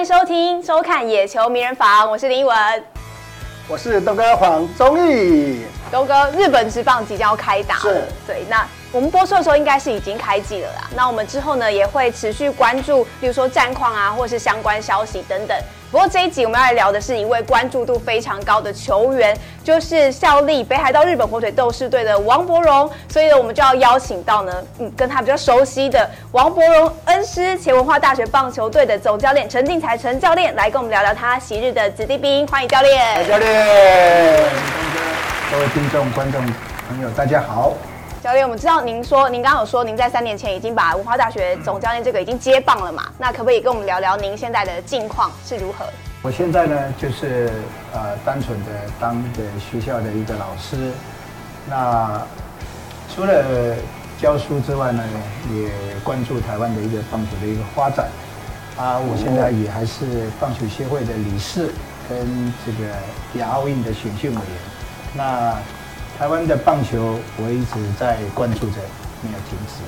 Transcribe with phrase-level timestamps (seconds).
[0.00, 2.56] 迎收听、收看《野球名人房》，我是林文，
[3.68, 5.66] 我是东哥黄忠义。
[5.90, 10.88] 东哥，日本职棒即将要开打了，是对，那我们播出的时候应该是已经开季了啦。
[10.96, 15.54] 那我们之后呢，也会持续关注，比如说战况啊，或是相关消息等等。
[15.90, 22.88] 不过这一集我们要来聊的是一位关注度非常高的球员，就是效力北海道日本火腿斗士队的王柏荣。
[23.08, 32.46] 所以呢，我们就要邀请到呢，嗯，跟他比较熟悉的王柏荣恩师，前文化大学棒球队的总教练陈进财陈教练来跟我们聊聊他昔日的子弟兵。
[32.46, 33.28] 欢迎教练。
[33.28, 34.44] 教练。
[35.50, 36.40] 各位听众、观众
[36.88, 37.72] 朋友，大家好。
[38.22, 43.04] 教练，我们知道您说，您刚刚有说，您在三年前已经把文化大学总教练这个已经接棒了嘛？
[43.16, 45.86] 那可不可以跟我们聊聊您现在的近况是如何？
[46.20, 47.50] 我现在呢，就是
[47.94, 48.66] 呃，单纯的
[49.00, 50.92] 当一个学校的一个老师。
[51.66, 52.20] 那
[53.14, 53.74] 除了
[54.20, 55.02] 教书之外呢，
[55.54, 55.70] 也
[56.04, 58.06] 关注台湾的一个棒球的一个发展。
[58.76, 61.72] 啊，我现在也还是棒球协会的理事，
[62.06, 62.92] 跟这个
[63.38, 64.44] 亚奥运的选训委员。
[65.14, 65.56] 那
[66.20, 68.76] 台湾的棒球，我一直在关注着，
[69.22, 69.80] 没有停止。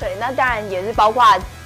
[0.00, 1.22] 对，那当然也是包括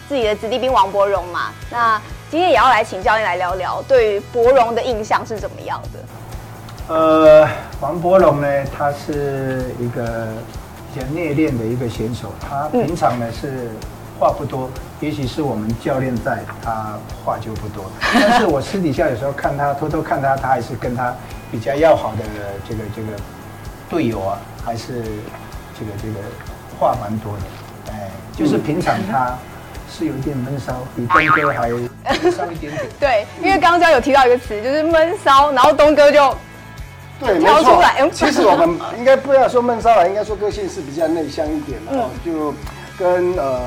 [0.09, 1.53] 自己的子弟兵王柏荣嘛。
[1.71, 1.97] 那
[2.29, 6.93] 今天也要来请教练来聊聊，对于柏荣的印象是怎么样的？
[6.93, 7.49] 呃，
[7.81, 10.27] 王柏荣呢，他是一个
[10.93, 13.71] 比较内敛的一个选手，他平常呢是
[14.19, 17.85] 话不多，也许是我们教练在，他话就不多。
[18.01, 21.15] 但是我私底下有时候看他，偷偷看他，他还是跟他
[21.49, 22.25] 比较要好的
[22.69, 23.09] 这个这个。
[23.91, 25.03] 队友啊，还是
[25.77, 26.21] 这个这个
[26.79, 29.37] 话蛮多的，哎，就是平常他
[29.91, 32.87] 是有一点闷骚，比东哥还闷骚一点点。
[33.01, 36.35] 对，因为刚刚有提到一个词，就是闷骚，然后东哥就
[37.19, 38.09] 对跳出来。
[38.11, 42.55] 其实我们应该不要说闷骚了，应该说个性是比较内向一点的，嗯、就
[42.97, 43.61] 跟呃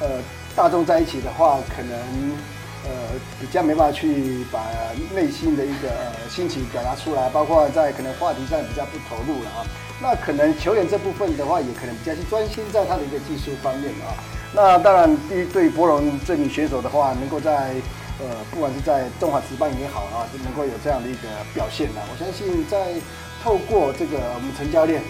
[0.00, 0.08] 呃
[0.54, 2.55] 大众在一起的话，可能。
[2.86, 4.62] 呃，比较没办法去把
[5.12, 9.66] 内心的一个呃心情表达出来，包括在可能话题上比较不投入了啊。
[10.00, 14.14] 那可能球员这部分的话，也可能比较去专心在他的一个技术方面啊。
[14.54, 17.74] 那当然，对于对博龙这名选手的话，能够在
[18.20, 22.94] 呃不管是在中华职棒也好啊，就能够有这样的一个表现呢，我相信在
[23.42, 25.02] 透过这个我们陈教练。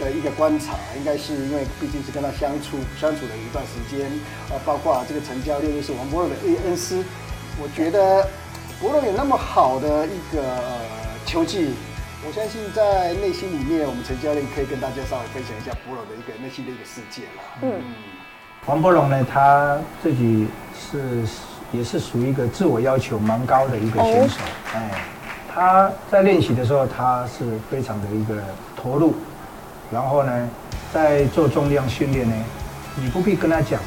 [0.00, 4.10] 的一个观察，应该是因为毕竟是跟他相处相处了一段时间，
[4.50, 6.34] 呃，包括这个陈教练就是王博尔的
[6.64, 7.04] 恩师，
[7.62, 8.26] 我觉得
[8.80, 10.80] 柏融有那么好的一个呃
[11.26, 11.74] 球技，
[12.26, 17.42] 我相信在内心里面，我们陈教练可以跟大家稍微分享一下博尔的一个内心的一个世界了。
[17.62, 17.82] 嗯，
[18.66, 21.22] 王博龙呢，他自己是
[21.72, 24.36] 也是属于一个自我要求蛮高的一个选手，
[24.74, 24.90] 哎，
[25.52, 28.42] 他在练习的时候，他是非常的一个
[28.74, 29.14] 投入。
[29.92, 30.48] 然后呢，
[30.94, 32.34] 在做重量训练呢，
[32.96, 33.80] 你不必跟他讲，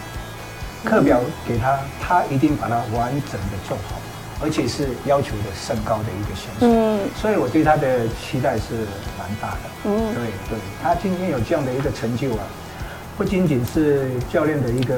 [0.84, 3.96] 课表给他，他一定把它完整的做好，
[4.44, 6.68] 而且是要求的甚高的一个选手。
[6.68, 8.86] 嗯，所以我对他的期待是
[9.18, 9.60] 蛮大的。
[9.86, 12.44] 嗯，对对，他今天有这样的一个成就啊，
[13.18, 14.96] 不仅仅是教练的一个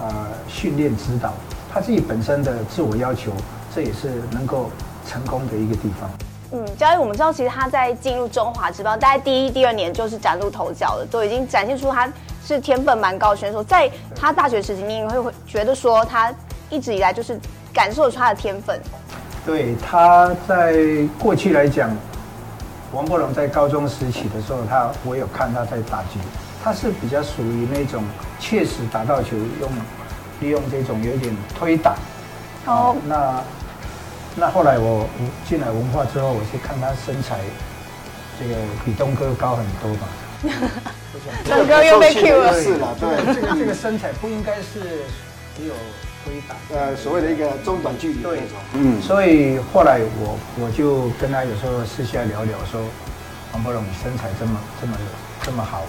[0.00, 1.32] 呃训练指导，
[1.72, 3.32] 他自己本身的自我要求，
[3.74, 4.70] 这也是能够
[5.08, 6.10] 成功的一个地方。
[6.54, 12.06] 嗯，教练，我们知道其实他在进入中华职棒，大概第一、第二年就是崭露头角了，都已经展现出他
[12.44, 13.64] 是天分蛮高的选手。
[13.64, 16.30] 在他大学时期，你会会觉得说他
[16.68, 17.40] 一直以来就是
[17.72, 18.78] 感受出他的天分。
[19.46, 20.76] 对，他在
[21.18, 21.90] 过去来讲，
[22.92, 26.20] 王柏融在高中时期的时候，他我有看他在打击，
[26.62, 28.04] 他是比较属于那种
[28.38, 29.70] 确实打到球用
[30.40, 31.94] 利用这种有点推打。
[32.66, 33.42] 哦，那。
[34.34, 35.06] 那后来我
[35.48, 37.40] 进来文化之后，我去看他身材，
[38.40, 38.54] 这个
[38.84, 40.08] 比东哥高很多吧。
[41.44, 42.60] 东哥又被 Q 了。
[42.60, 45.04] 是了，对，这个这个身材不应该是
[45.56, 45.74] 只有
[46.24, 48.56] 推打，呃，所谓的一个中短距离那种。
[48.72, 49.00] 嗯。
[49.02, 52.80] 所以后来我我就跟他有时候私下聊聊，说
[53.52, 54.96] 王伯龙，你身材这么这么
[55.42, 55.82] 这么好，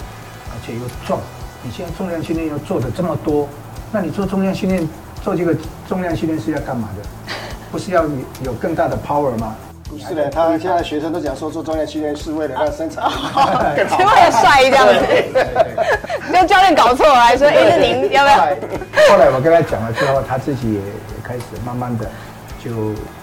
[0.50, 1.18] 而且又壮，
[1.62, 3.48] 你现在重量训练又做的这么多，
[3.90, 4.86] 那你做重量训练
[5.22, 5.56] 做这个
[5.88, 7.34] 重量训练是要干嘛的？
[7.74, 8.04] 不是要
[8.44, 9.52] 有更大的 power 吗？
[9.90, 13.02] 不是的，他现在学生都讲说做专业训练是为了让身材
[13.74, 16.32] 更好，是为了帅这样子。
[16.32, 18.36] 跟教练搞错了，还说哎，那您要不要？
[19.08, 20.84] 后来我跟他讲了之后，他自己也也
[21.24, 22.08] 开始慢慢的
[22.64, 22.70] 就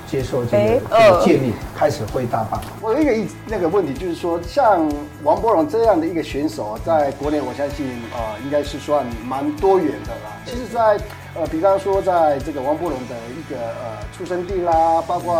[0.06, 2.59] 接受这个这个建议，开始挥大棒。
[2.81, 4.86] 我有一个一那个问题就是说，像
[5.24, 10.36] 王柏荣这样的一个选手，在国内我相信啊，应该是算蛮多元的啦。
[10.45, 10.97] 其实，在
[11.33, 15.33] 呃，比方说，在这个王柏融的一个呃出生地啦，包括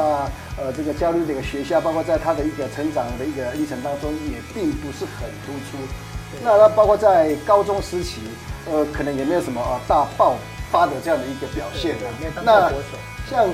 [0.58, 5.78] 呃这个交流的一个学校，包括在他的一个成长的一个历程当中，也并不是很突出。
[6.42, 8.22] 那他包括在高中时期，
[8.72, 10.38] 呃，可能也没有什么啊大爆
[10.72, 12.06] 发的这样的一个表现的。
[12.42, 12.72] 那
[13.30, 13.46] 像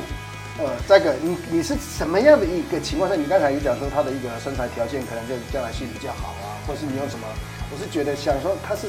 [0.59, 3.15] 呃，这个你你是什么样的一个情况下？
[3.15, 7.25] 你刚才也讲说他的一个身材条件可能就将来性比较好啊，或是你有什么？
[7.71, 8.87] 我是觉得想说他是。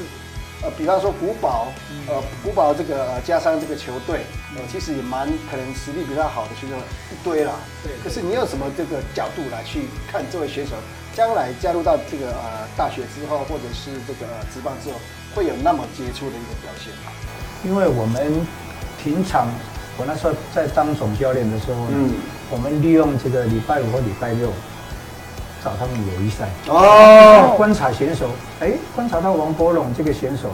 [0.61, 1.71] 呃，比方说古堡，
[2.07, 4.25] 呃，古堡这个呃加上这个球队，
[4.57, 7.53] 呃，其实也蛮可能实力比较好的选手一堆啦。
[7.81, 7.93] 对。
[8.03, 10.73] 可是你有什么这个角度来去看这位选手
[11.15, 14.97] 将来加入到这个呃大学之后，或者是这个呃职棒之后，
[15.33, 16.91] 会有那么杰出的一个表现？
[17.63, 18.45] 因为我们
[19.01, 19.47] 平常
[19.97, 22.15] 我那时候在当总教练的时候，嗯，
[22.49, 24.51] 我们利用这个礼拜五和礼拜六。
[25.63, 28.29] 找他们友谊赛哦，观察选手，
[28.59, 30.49] 哎，观察到王柏融这个选手，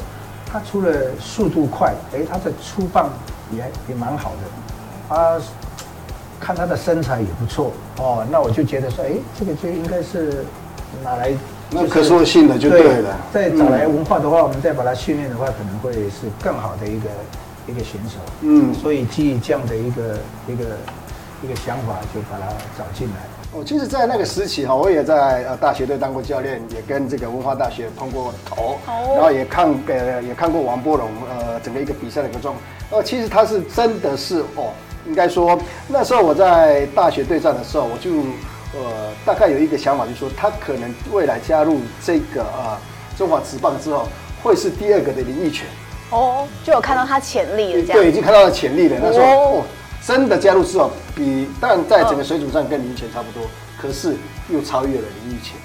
[0.51, 3.09] 他除了速度快，哎，他的出棒
[3.51, 4.31] 也也蛮好
[5.09, 5.37] 的，啊，
[6.39, 10.43] 看他的身材也不错哦，那我就觉得说，哎，这个就应该是
[11.03, 13.15] 拿来、就是、那可塑性的就对了。
[13.31, 17.09] 对再找来文化的话，嗯、我们再把他训练的话，可能会是更好的一个
[17.67, 18.17] 一个选手。
[18.41, 20.17] 嗯，所以基于这样的一个
[20.47, 20.63] 一个
[21.43, 22.47] 一个想法，就把他
[22.77, 23.15] 找进来。
[23.57, 32.63] 我其实，在那个时期哈，我也在呃大学队当过教练，也跟这个文化大学碰过头，然后也看呃也看过王波龙呃整个一个比赛的一个状况。
[32.91, 34.73] 呃，其实他是真的是哦，
[35.07, 35.57] 应该说
[35.87, 38.11] 那时候我在大学对战的时候，我就
[38.77, 42.77] 呃大概有一个想法，就是说他可能未来加入这个啊
[43.17, 44.05] 中华职棒之后，
[44.43, 45.65] 会是第二个的林益全。
[46.09, 48.01] 哦，就有看到他潜力了，这样。
[48.01, 48.97] 对，已经看到了潜力了。
[49.01, 49.63] 那时候哦。
[50.05, 53.49] 真的加入之后，比但在整个水准上跟林益全差不多，哦、
[53.81, 54.15] 可是
[54.49, 55.57] 又超越了林益全。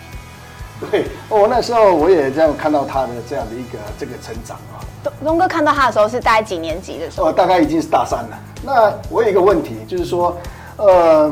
[0.90, 4.80] 对，哦，那时候我也这样看到他的这样的一个这个成长啊。
[5.04, 7.28] 东东哥看到他的时候是大概几年级的时候？
[7.28, 8.38] 哦，大概已经是大三了。
[8.62, 10.34] 那我有一个问题，就是说，
[10.78, 11.30] 呃，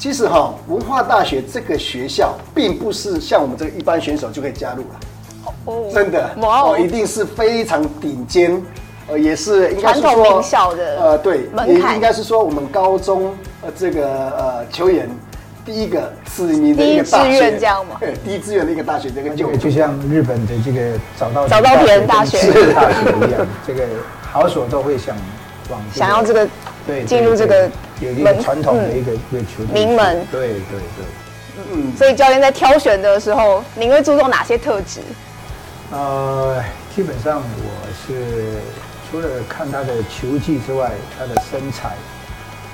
[0.00, 5.00] 其实哈，文化大学这个学校并不是像我们这个一般选手就可以加入了。
[5.66, 8.60] 哦，真的，哦，一定是非常顶尖。
[9.08, 15.08] 呃，也是应该是说，传统名校的呃，对，也应该是说我们高中呃这个呃球员
[15.64, 17.96] 第一个是你的一个大学这样吗？
[18.00, 22.38] 对， 第一志愿的一个大学，这个就就像日本的这个早稻早稻田大学
[22.72, 23.84] 大学一样，这个
[24.30, 25.16] 好所都会想
[25.68, 26.48] 往想要这个
[26.86, 27.68] 对进入这个
[28.00, 35.00] 有一个传统的一个一个球队名门，对对对，嗯，所以教练在挑选的时候，您会注重哪些特质？
[35.90, 36.62] 呃，
[36.94, 37.70] 基本上我
[38.06, 38.58] 是。
[39.12, 41.96] 除了看他的球技之外，他的身材，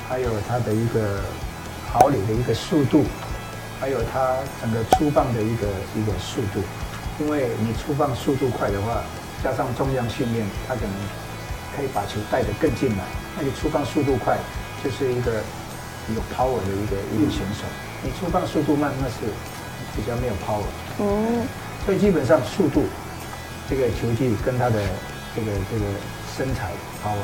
[0.08, 1.18] 还有他的一个
[1.90, 3.04] 跑垒的一个速度，
[3.80, 6.62] 还有他整个出棒的一个一个速度。
[7.18, 9.02] 因为你出棒速度快的话，
[9.42, 10.90] 加上重量训练，他可能
[11.74, 13.02] 可以把球带得更进来。
[13.36, 14.38] 那你出棒速度快，
[14.84, 15.42] 就是一个
[16.14, 17.64] 有 power 的一个一个选手。
[18.00, 19.26] 你出棒速度慢，那是
[19.96, 20.62] 比较没有 power。
[21.00, 21.42] 嗯。
[21.84, 22.84] 所以基本上速度，
[23.68, 24.78] 这个球技跟他的
[25.34, 25.84] 这个这个。
[26.38, 26.68] 身材
[27.02, 27.18] 好啊，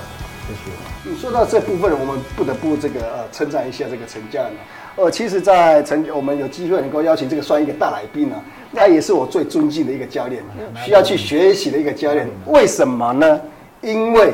[0.48, 1.08] 谢谢。
[1.08, 4.54] 你说到这部分，我们不得不这个呃称赞一下这个陈教练。
[4.96, 8.36] 呃，其实，在陈我们有机会能够邀请这个算一个大来宾呢，
[8.74, 10.42] 他也是我最尊敬的一个教练，
[10.84, 12.28] 需要去学习的一个教练。
[12.46, 13.40] 为什么呢？
[13.82, 14.32] 因为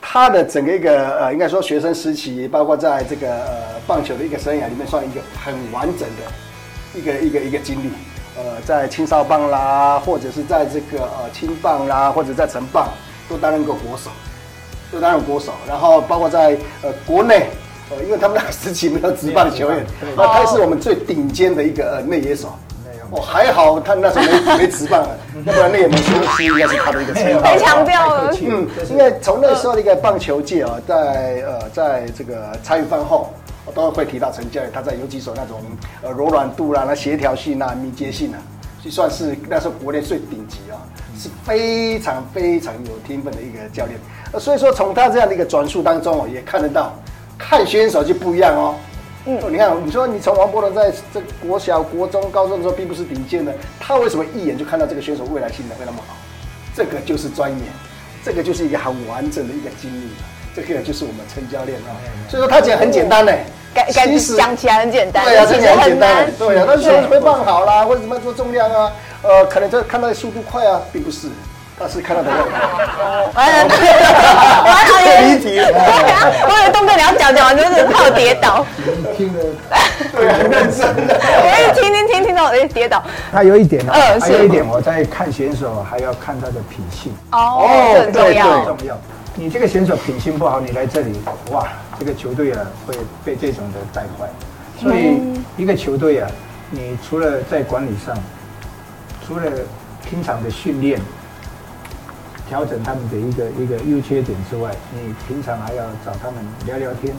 [0.00, 7.90] 他的整个一个呃，应该说学生时期，包括在这个呃棒球的一个生涯里面，算一个很完整的一个一个一个经历。
[8.36, 12.88] 呃，在青少棒啦，或者是在这个呃青棒啦，或者在成棒。
[13.28, 14.10] 都担任过国手，
[14.92, 17.48] 都担任国手，然后包括在呃国内，
[17.90, 19.84] 呃，因为他们那个时期没有直棒球员，
[20.16, 22.54] 那他是我们最顶尖的一个呃内野手。
[23.10, 27.42] 哦，还好他那时候没没职棒了，要不然内野门说是应该是他的一个称号。
[27.42, 33.32] 太强调了，嗯，因为从那时候的一个棒球界啊，在呃在这个茶余饭后，
[33.66, 35.60] 我都会提到陈教练，他在游击手那种
[36.02, 38.38] 呃柔软度啦、那协调性啊、敏捷性啊，
[38.82, 40.80] 就算是那时候国内最顶级啊。
[41.18, 43.98] 是非常非常有天分的一个教练，
[44.32, 46.94] 呃，所以说从他这样的一个转述当中哦，也看得到，
[47.38, 48.74] 看选手就不一样哦。
[49.26, 56.14] 嗯，你看，你说你从王伯伦在这国小、国中、高中的时候并不是顶尖的，他为什么一眼就看到这个选手未来性能会那么好？
[56.76, 57.64] 这个就是专业，
[58.22, 60.08] 这个就是一个很完整的一个经历，
[60.54, 61.96] 这个就是我们陈教练啊。
[62.28, 63.32] 所以说他讲很简单呢，
[63.74, 68.90] 感其实讲起来很简单，对啊，其实很简单，对啊，他说挥棒好啦，或者什么做重量啊。
[69.22, 71.28] 呃，可能就看到的速度快啊，并不是，
[71.78, 72.44] 他是看到的样子。
[73.02, 74.92] 哦， 哎，我还好
[75.26, 75.66] 离题了。
[76.46, 78.66] 我以为东哥你要讲讲完就是怕我跌倒。
[79.16, 79.40] 听了，
[80.14, 81.18] 对，很认真的。
[81.18, 83.02] 我一听听听听到哎跌倒。
[83.32, 87.14] 那有一点呢，还有一点我在看选手还要看他的品性。
[87.32, 88.94] 哦，很重要，很重要。
[89.36, 91.12] 你这个选手品性不好，你来这里，
[91.50, 94.28] 哇，这个球队啊会被这种的带坏。
[94.78, 95.20] 所以
[95.56, 96.30] 一个球队啊，
[96.70, 98.16] 你除了在管理上。
[99.26, 99.50] 除了
[100.06, 101.00] 平常的训练，
[102.46, 107.16] 调整他们的一个一个优缺点之外，你平常还要找他们聊聊天，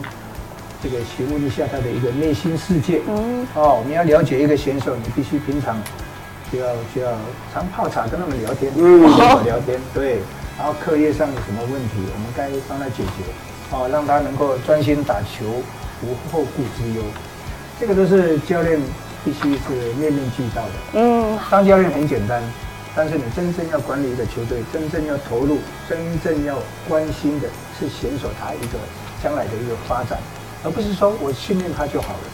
[0.80, 3.02] 这个询问一下他的一个内心世界。
[3.08, 5.76] 嗯，哦，你要了解一个选手，你必须平常
[6.52, 7.10] 就要就要
[7.52, 9.02] 常泡茶跟他们聊天，嗯，
[9.44, 10.20] 聊天，对。
[10.58, 13.24] 然后课业上有什么问题，我们该帮他解决，
[13.70, 15.62] 哦，让他能够专心打球，
[16.02, 17.02] 无后顾之忧。
[17.78, 18.80] 这个都是教练
[19.24, 20.72] 必须是面面俱到的。
[20.94, 22.42] 嗯，当教练很简单。
[22.98, 26.56] 但是你真正要管理一个球队，真正要投入，真正要
[26.88, 27.46] 关心的
[27.78, 28.78] 是选手他一个
[29.22, 30.18] 将来的一个发展，
[30.64, 32.24] 而不是说我训练他就好了。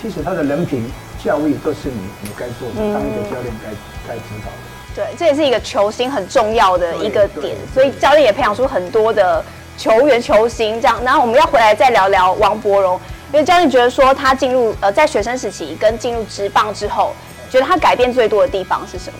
[0.00, 3.74] 其实他的人品、教育都是你你该做的，当一个教练该
[4.06, 4.71] 该指导的。
[4.94, 9.42] 对，这也是一个球星很重要的一个点，所以教练也培养出很多的
[9.78, 11.02] 球员、球星这样。
[11.02, 13.00] 然后我们要回来再聊聊王柏荣，
[13.32, 17.14] 因为教练觉得说他进入呃在学生时期跟进入职棒之后，
[17.50, 19.18] 觉得他改变最多的地方是什么？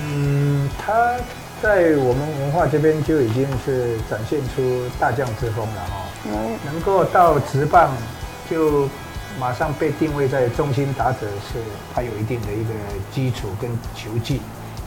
[0.00, 1.16] 嗯，他
[1.60, 5.96] 在我们文化这边就已经是展现出大将之风了哈。
[6.26, 7.90] 嗯，能够到职棒，
[8.48, 8.88] 就
[9.40, 11.18] 马上被定位在中心打者，
[11.52, 11.58] 是
[11.92, 12.70] 他有一定的一个
[13.12, 14.40] 基础跟球技，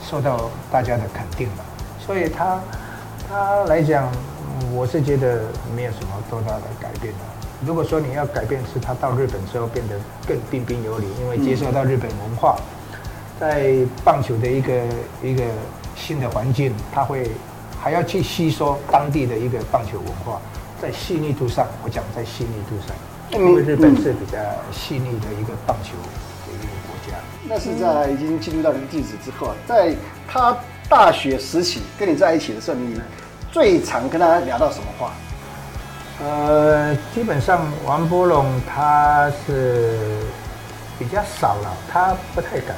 [0.08, 1.64] 受到大家的肯定了。
[2.04, 2.60] 所以他
[3.28, 4.10] 他来讲，
[4.74, 5.42] 我是觉得
[5.74, 7.20] 没有什么多大的改变的。
[7.64, 9.94] 如果说你要改变，是他到日本之后变得
[10.26, 12.56] 更彬彬有礼，因为接受到日本文化。
[13.40, 14.72] 在棒球的一个
[15.22, 15.42] 一个
[15.96, 17.28] 新的环境，他会
[17.80, 20.40] 还要去吸收当地的一个棒球文化，
[20.80, 22.94] 在细腻度上，我讲在细腻度上，
[23.40, 24.38] 因为日本是比较
[24.70, 25.94] 细腻的一个棒球。
[27.48, 29.94] 那是在已经进入到你的弟子之后，在
[30.28, 30.56] 他
[30.88, 33.00] 大学时期跟你在一起的时候，你
[33.50, 35.12] 最常跟他聊到什么话？
[36.20, 39.98] 呃，基本上王波龙他是
[40.98, 42.76] 比较少了，他不太敢。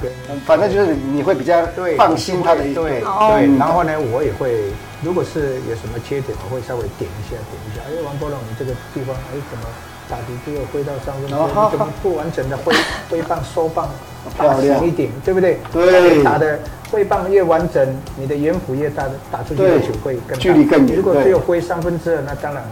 [0.00, 0.12] 对，
[0.44, 4.70] 反正就是你会比较放心他的一对对，对，然后呢，我也会，
[5.02, 7.80] 如果是有什么缺点，我会稍微点一下，点一下。
[7.88, 9.64] 哎，王波龙，你这个地方，哎，怎么
[10.08, 11.36] 打击只有挥到三分之一？
[11.36, 12.74] 你怎么不完整的挥
[13.10, 13.88] 挥棒收棒
[14.36, 15.58] 打响一点，对不对？
[15.72, 16.58] 对，打的
[16.90, 20.96] 挥棒越完整，你的圆弧越大，打出去的球会更距离更远。
[20.96, 22.64] 如果只有挥三分之二，那当然。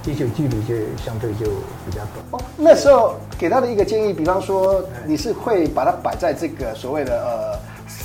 [0.00, 1.44] 击球距离就相对就
[1.84, 2.24] 比较短。
[2.30, 7.58] 哦，那时候给他的一个建议，比方说你是会把它摆在这个所谓的呃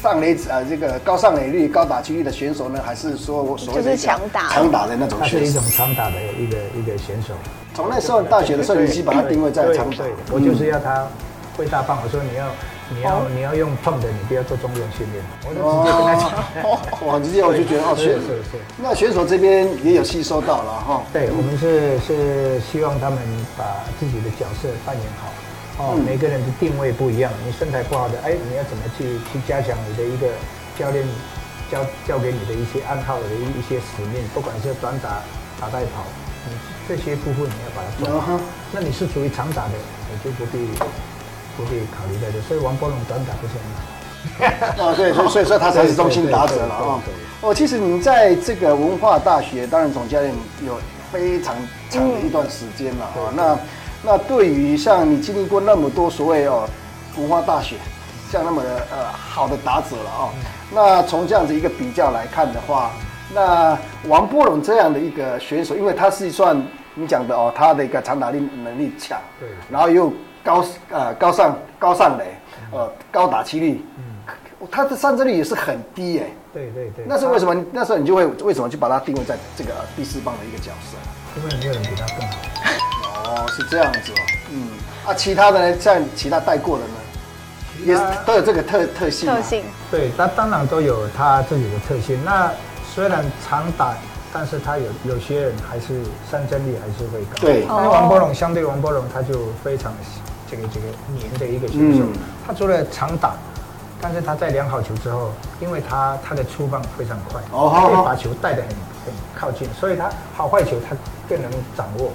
[0.03, 5.39] 上垒呃这个高上垒率、高打击率的选手呢，还是说我所谓的强打强打的那种选手？
[5.39, 7.33] 他是一种强打的一个一个选手。
[7.73, 10.03] 从那时候大学的时候，你是把他定位在强打。
[10.29, 11.07] 我就是要他
[11.55, 12.45] 会大棒，我说你要。
[12.93, 15.23] 你要你要用碰的，你不要做重量训练。
[15.47, 18.59] 我就直接跟他讲，哇， 直接我就觉得哦， 是是是。
[18.77, 21.01] 那选手这边也有吸收到了哈。
[21.11, 23.17] 对，我们是是希望他们
[23.57, 23.63] 把
[23.97, 25.31] 自己的角色扮演好。
[25.77, 30.27] 哦，每个人的定位不一样，你身材不好的，哎，你要怎么去去加强你的一个
[30.77, 31.05] 教练
[31.71, 35.21] 教教给你的一些暗号的一一些使命，不管是短打、
[35.59, 36.03] 打带跑，
[36.49, 36.55] 你
[36.87, 38.39] 这些部分你要把它做好。
[38.71, 39.73] 那你是属于长打的，
[40.11, 40.67] 你就不必。
[41.55, 46.99] 不必考虑在这，所以王波龙短打不是很好啊，对，所以所以说他才是中心打者了啊。
[47.41, 50.33] 哦，其实你在这个文化大学担任总教练
[50.65, 50.79] 有
[51.11, 51.55] 非常
[51.91, 53.31] 长的一段时间了啊。
[53.35, 53.55] 那
[54.03, 56.67] 那对于像你经历过那么多所谓哦
[57.17, 57.77] 文化大学
[58.29, 60.29] 像那么的呃好的打者了啊，
[60.73, 62.91] 那从这样子一个比较来看的话，
[63.33, 66.61] 那王波龙这样的一个选手，因为他是算
[66.95, 70.11] 你讲的哦，他的一个长打力能力强，对，然后又。
[70.45, 72.35] 高呃高上高上垒，
[72.73, 74.03] 呃高打击率，嗯，
[74.69, 77.55] 他的上阵率也是很低哎，对对对，那是为什么？
[77.71, 80.97] 那时候你就会为什么就把他定位在这个第四棒的一个角色？
[81.37, 82.37] 因为没有人比他更好。
[83.35, 84.15] 哦，是这样子哦，
[84.51, 84.67] 嗯，
[85.05, 86.93] 啊，其他的呢，像其他带过的呢，
[87.85, 89.29] 也都有这个特特性。
[89.29, 89.63] 特性。
[89.89, 92.19] 对，他当然都有他自己的特性。
[92.23, 92.51] 那
[92.93, 93.93] 虽然长打。
[94.35, 99.93] 但是他有有些人还是三振率还是会高，对，因为王柏龙相对王柏龙他就非常
[100.49, 102.13] 这个这个黏的一个选手，嗯、
[102.43, 103.35] 他除了长打，
[104.01, 108.69] 但是他在量好球之后，因为他他的出棒非常快，哦，他可以把球带得很
[109.05, 110.95] 很靠近，所以他好坏球他
[111.29, 112.11] 更能掌握，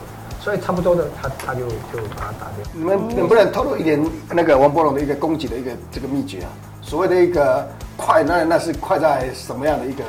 [0.48, 2.64] 所以差不多的他他就就把他打掉。
[2.72, 6.48] 你们能不能透露一点那个王柏融的一个攻击的一个这个秘诀啊？
[6.80, 10.02] 所谓的一个快，那那是快在什么样的一个？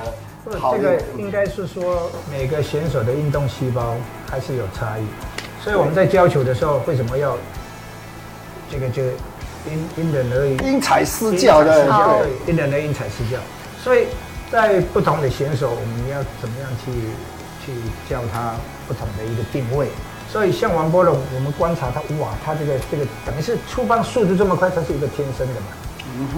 [0.46, 3.98] 这个应该是说每个选手的运动细胞
[4.31, 5.03] 还是有差异，
[5.62, 7.38] 所以我们在教球的时候，为什么要
[8.72, 9.03] 这个就
[9.69, 13.38] 因因人而异，因材施教的，对，因人而异，因材施教。
[13.84, 14.08] 所以
[14.50, 16.91] 在不同的选手，我们要怎么样去
[17.65, 17.74] 去
[18.10, 18.55] 教他
[18.88, 19.89] 不同的一个定位？
[20.32, 25.68] 所以像王波龙，我们观察他，哇，他这个这个等于是出棒速度这么快，他是一个天生的嘛，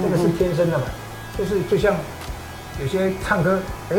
[0.03, 0.85] 这个是天生的嘛，
[1.37, 1.95] 就是就像。
[2.81, 3.59] 有些唱歌，
[3.91, 3.97] 哎，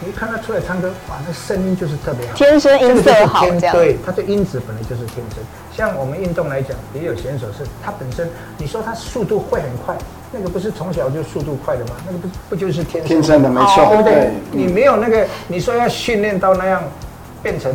[0.00, 5.38] 你看他出来唱歌，哇，那声音就是特别好，天生音色好，这这样对，他的音质本来就是天生。
[5.76, 9.94] 像我们运动来讲，也有选手是他本身，你说他速度会很快，
[10.32, 11.90] 那个不是从小就速度快的吗？
[12.06, 14.02] 那个不不就是天生天生的没错，对不？
[14.02, 16.82] 对你没有那个，你说要训练到那样
[17.42, 17.72] 变成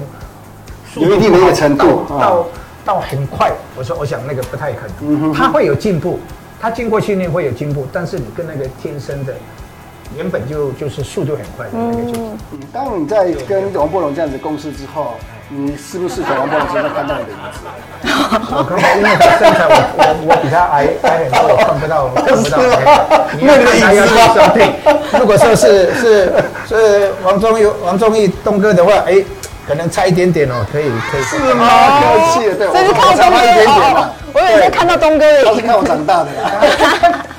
[0.95, 2.47] 有一定的一个程度到到，
[2.85, 6.19] 到很快，我说我想那个不太可能，他会有进步，
[6.59, 9.33] 他经过训练会有进步，但是你跟那个天生的。
[10.17, 12.19] 原本就就是速度很快的那个就是。
[12.51, 15.13] 嗯，当你在跟王柏龙这样子共事之后，
[15.49, 17.59] 你是不是从王柏龙身上看到你的影子？
[18.49, 22.57] 我刚才因为他身材我我我比他矮矮很多，我看不到看不到。
[23.37, 26.33] 你要看他要兄弟，如果说是是
[26.67, 29.23] 是王宗义王宗义东哥的话，哎，
[29.69, 31.21] 可能差一点点哦，可以可以。
[31.21, 31.69] 是吗？
[32.01, 32.67] 客气了，对。
[32.73, 34.09] 这是靠东哥。
[34.33, 35.45] 我以为是看到东哥的。
[35.45, 36.29] 他是看我长大的。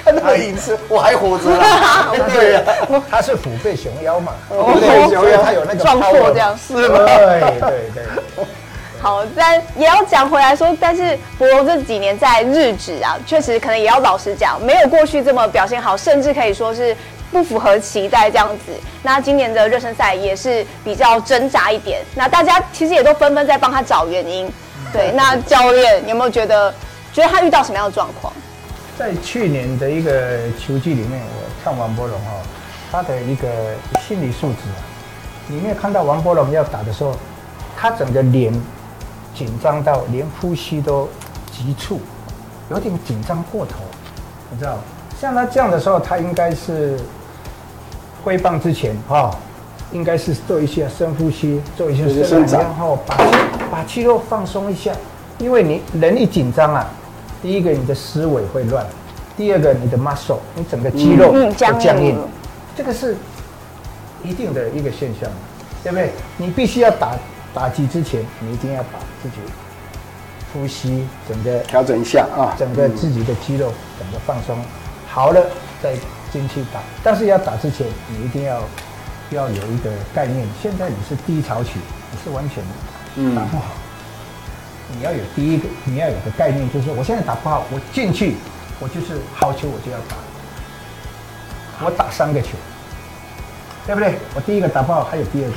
[0.04, 2.12] 看到影子，我还活着 啊！
[2.32, 2.62] 对呀，
[3.10, 6.98] 他是虎背熊腰嘛，虎背熊腰，他有那个壮阔这样，是吗？
[7.04, 8.44] 对对对。
[9.02, 16.94] 好，但也要讲回来说，但是博龙这几年在日职啊，确实可能也要老实讲，没有过去这么表现好，甚至可以说是
[17.30, 18.72] 不符合期待这样子。
[19.02, 24.50] 那今年的热身赛也是比较挣扎一点，那大家其实也都纷纷在帮他找原因。
[24.92, 26.72] 对，那教练有没有觉得，
[27.12, 28.32] 觉得他遇到什么样的状况？
[28.98, 32.32] 在去年的一个球季里面，我看王柏融哈，
[32.90, 33.48] 他的一个
[34.06, 34.82] 心理素质啊，
[35.48, 37.16] 里面看到王柏融要打的时候，
[37.76, 38.52] 他整个脸
[39.34, 41.08] 紧张到连呼吸都
[41.50, 42.00] 急促，
[42.68, 43.76] 有点紧张过头，
[44.50, 44.76] 你知道？
[45.20, 46.98] 像他这样的时候，他应该是
[48.22, 49.30] 挥棒之前哈，
[49.92, 53.16] 应该是做一些深呼吸，做一些伸展，然后把
[53.70, 54.92] 把肌肉放松一下，
[55.38, 56.88] 因为你人一紧张啊。
[57.42, 58.84] 第一个，你的思维会乱；
[59.34, 62.18] 第二个，你的 muscle，你整个肌肉会僵硬，
[62.76, 63.16] 这个是
[64.22, 65.30] 一定的一个现象，
[65.82, 66.10] 对不对？
[66.36, 67.16] 你必须要打
[67.54, 69.36] 打击之前，你一定要把自己
[70.52, 74.54] 呼吸整个调整一下啊，整个自己的肌肉整个放松。
[75.08, 75.42] 好了
[75.82, 75.94] 再
[76.32, 76.80] 进去打。
[77.02, 78.62] 但是要打之前，你一定要
[79.30, 80.46] 要有一个概念。
[80.62, 81.72] 现在你是低潮期，
[82.10, 82.62] 你是完全
[83.34, 83.64] 打不好。
[84.92, 88.34] 你要有第一个，你要有个概念，就是我现在打不好，我进去，
[88.80, 90.16] 我就是好球，我就要打，
[91.84, 92.48] 我打三个球，
[93.86, 94.14] 对不对？
[94.34, 95.56] 我第一个打不好，还有第二个，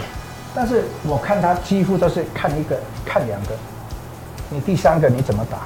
[0.54, 3.56] 但是我看他几乎都是看一个，看两个，
[4.52, 5.62] 你第三个你怎么打？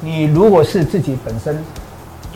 [0.00, 1.62] 你如果是自己本身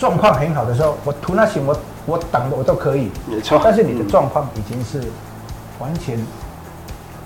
[0.01, 3.61] 状况很好的时候，我图那行，我我挡的我都可以，没错。
[3.63, 5.01] 但是你的状况已经是
[5.79, 6.19] 完全。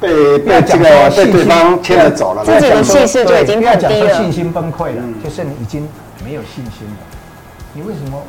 [0.00, 5.88] 被被这个被对方牵着走了，自己的气势就已经很低了，信心崩溃了，就是你已经
[6.22, 6.96] 没有信心了。
[7.72, 8.20] 你为什么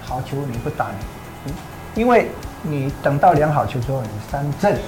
[0.00, 1.52] 好球你不打呢？
[1.96, 2.30] 因为
[2.62, 4.78] 你等到两好球之后，你三振，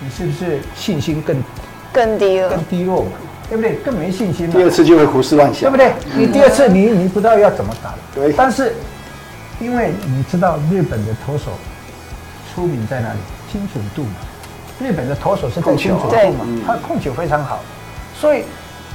[0.00, 1.42] 你是不是信心更
[1.92, 3.10] 更低了，更低落嘛？
[3.50, 3.74] 对不对？
[3.84, 4.52] 更没信心了。
[4.52, 5.92] 第二次就会胡思乱想，对不对？
[6.16, 7.98] 你第二次你你不知道要怎么打了。
[8.14, 8.32] 对。
[8.32, 8.74] 但是
[9.60, 11.50] 因为你知道日本的投手
[12.54, 13.18] 出名在哪里？
[13.52, 14.10] 精准度嘛。
[14.80, 17.60] 日本的投手是在精准度嘛，他控球非常好，
[18.18, 18.44] 所以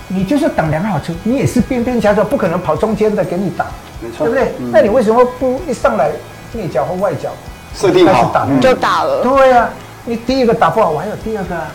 [0.08, 3.68] 你就是等两个好球，你也是边边夹角，不可能跑中间的给你打，
[4.02, 4.52] 没错，对不对？
[4.72, 6.10] 那你为什么不一上来
[6.54, 7.30] 内角或外角
[7.76, 9.22] 设定好打就打了？
[9.22, 9.70] 对啊，
[10.06, 11.68] 你第一个打不好，我还有第二个啊，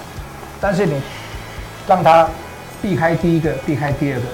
[0.61, 1.01] 但是你
[1.87, 2.27] 让他
[2.83, 4.27] 避开第一个，避开第二个，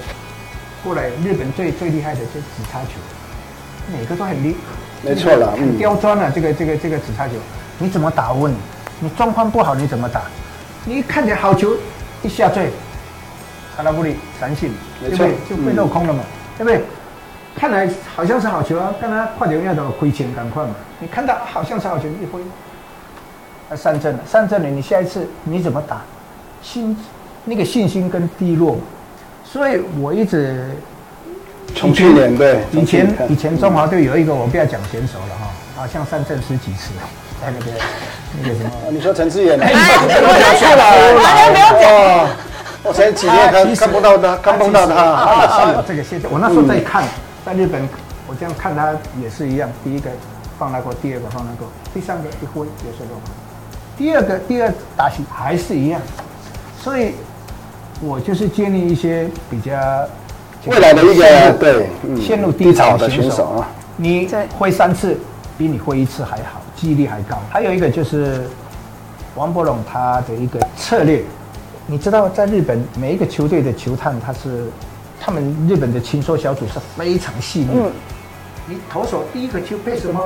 [0.83, 2.99] 过来日本最最厉害的就是紫叉球，
[3.91, 4.55] 每个都很厉，
[5.01, 7.33] 没错了，很刁钻啊，这个这个这个紫叉球，
[7.77, 8.53] 你怎么打问？
[8.99, 10.21] 你状况不好，你怎么打？
[10.85, 11.75] 你一看见好球，
[12.23, 12.71] 一下坠，
[13.75, 15.35] 卡拉布里闪现，对不对？
[15.49, 16.23] 就被落空了嘛，
[16.57, 16.81] 对不对？
[17.55, 20.69] 看来好像是好球啊，看他快点要的亏钱赶快嘛。
[20.99, 22.39] 你看到好像是好球，一挥，
[23.69, 26.01] 他三振了，三振了，你下一次你怎么打？
[26.61, 26.97] 心
[27.47, 28.77] 那个信心跟低落，
[29.43, 30.69] 所以我一直
[31.73, 36.91] 从去年对以前以前中华队有一个我不要讲选手了哈，好像三振十几次。
[37.39, 37.77] 在那边，
[38.41, 38.71] 那个什么？
[38.89, 39.59] 你说陈志远？
[39.61, 39.75] 哎，我
[40.57, 42.35] 错了，完全没有讲。
[42.81, 44.95] 我前几天看看不到他，看不到他。
[44.95, 47.03] 啊，这个现在我那时候在看，
[47.45, 47.87] 在日本，
[48.27, 49.69] 我这样看他也是一样。
[49.83, 50.09] 第一个
[50.57, 53.21] 放那个，第二个放那个，第三个一挥也是落。
[53.95, 56.01] 第二个第二打起还是一样，
[56.81, 57.13] 所以
[58.01, 59.71] 我就是建立一些比较
[60.65, 61.89] 未来的一个对
[62.21, 63.69] 陷入低潮的选手啊。
[63.95, 65.17] 你挥三次。
[65.57, 67.41] 比你挥一次还好，记忆力还高。
[67.49, 68.47] 还有一个就是
[69.33, 71.23] 王伯龙他的一个策略，
[71.87, 74.67] 你知道，在日本每一个球队的球探，他是
[75.19, 77.69] 他们日本的情报小组是非常细腻。
[77.73, 77.91] 嗯，
[78.67, 80.21] 你投手第一个球配什么？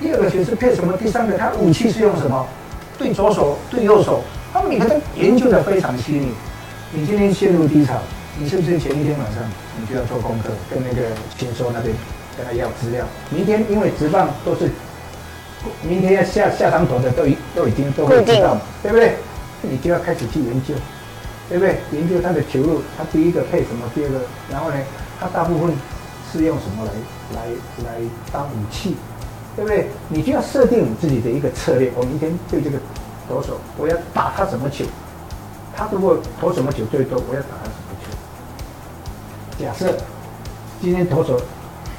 [0.00, 0.96] 第二个球是配什么？
[0.96, 2.46] 第三个他武器是用什么？
[2.96, 6.28] 对左手，对右手，他们每个都研究的非常细腻。
[6.92, 8.00] 你今天陷入低潮，
[8.36, 9.40] 你是不是前一天晚上
[9.78, 11.06] 你就要做功课，跟那个
[11.38, 11.94] 签收那边
[12.36, 13.06] 跟他要资料？
[13.30, 14.68] 明天因为职棒都是，
[15.82, 19.14] 明天要下下场投的都已都已经都会知道嘛，对不对？
[19.62, 20.74] 你就要开始去研究，
[21.48, 21.78] 对不对？
[21.92, 23.88] 研究他的球路，他第一个配什么？
[23.94, 24.18] 第二个，
[24.50, 24.76] 然后呢，
[25.20, 25.72] 他大部分
[26.32, 27.46] 是用什么来来
[27.84, 28.00] 来
[28.32, 28.96] 当武器，
[29.54, 29.86] 对不对？
[30.08, 31.92] 你就要设定你自己的一个策略。
[31.94, 32.78] 我明天对这个
[33.28, 34.84] 投手，我要打他什么球？
[35.80, 39.64] 他如果投什么球最多，我要打他什么球？
[39.64, 39.96] 假设
[40.78, 41.40] 今天投手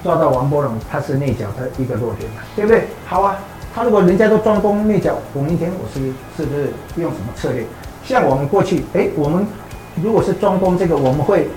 [0.03, 2.83] 抓到王波龙，他是内角的一个弱点，对不对？
[3.07, 3.39] 好啊，
[3.73, 7.65] 他如果人家都专攻内角，我明天我是是不是用什么策略？
[8.05, 9.47] 像我们过去，哎，我们
[9.95, 11.49] 如果是专攻这个，我们会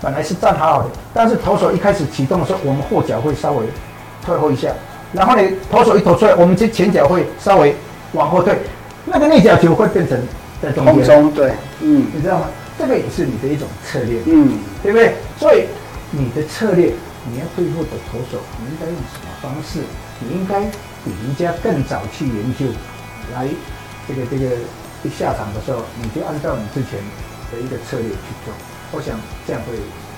[0.00, 3.66] 本来是站好好的，但是投手一开始启动的时候，我们后脚会稍微
[4.24, 4.70] 退后一下，
[5.12, 7.76] 然后呢，投手一投出来，我们这前脚会稍微
[8.14, 8.58] 往后退，
[9.04, 10.18] 那个内角球会变成。
[10.62, 12.48] 在中间，对，嗯，你知道吗？
[12.78, 15.14] 这个也是你的一种策略，嗯，对不对？
[15.38, 15.64] 所以
[16.10, 16.92] 你的策略，
[17.30, 19.80] 你要对付的投手，你应该用什么方式？
[20.20, 20.60] 你应该
[21.04, 22.66] 比人家更早去研究，
[23.34, 23.48] 来
[24.06, 24.56] 这个这个
[25.04, 26.98] 一下场的时候，你就按照你之前
[27.50, 28.52] 的一个策略去做。
[28.92, 29.72] 我想这样会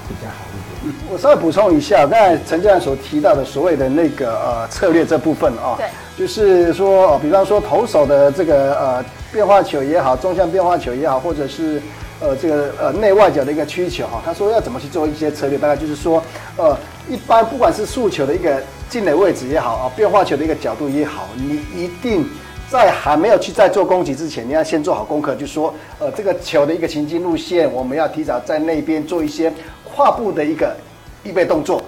[0.09, 0.95] 比较好一点。
[1.11, 9.05] 我稍微补充一下，刚才陈教练所提到的所谓的那个呃策略这部分啊，对，就是说，比方说投手的这个呃。
[9.33, 11.81] 变化球也好，纵向变化球也好，或者是
[12.21, 16.23] 呃这个呃内外角的一个曲球哈，他说要怎么去做一些策略，大概就是说，
[16.57, 16.77] 呃，
[17.09, 22.27] 一般不管是速球的一个进垒位置也好啊，变化球的一个角度也好，你一定
[22.71, 29.53] 在还没有去再做攻击之前，你要先做好功课，就说，呃，这个球的一个行进路线，我们要提早在那边做一些
[29.85, 30.75] 跨步的一个
[31.23, 31.83] 预备动作，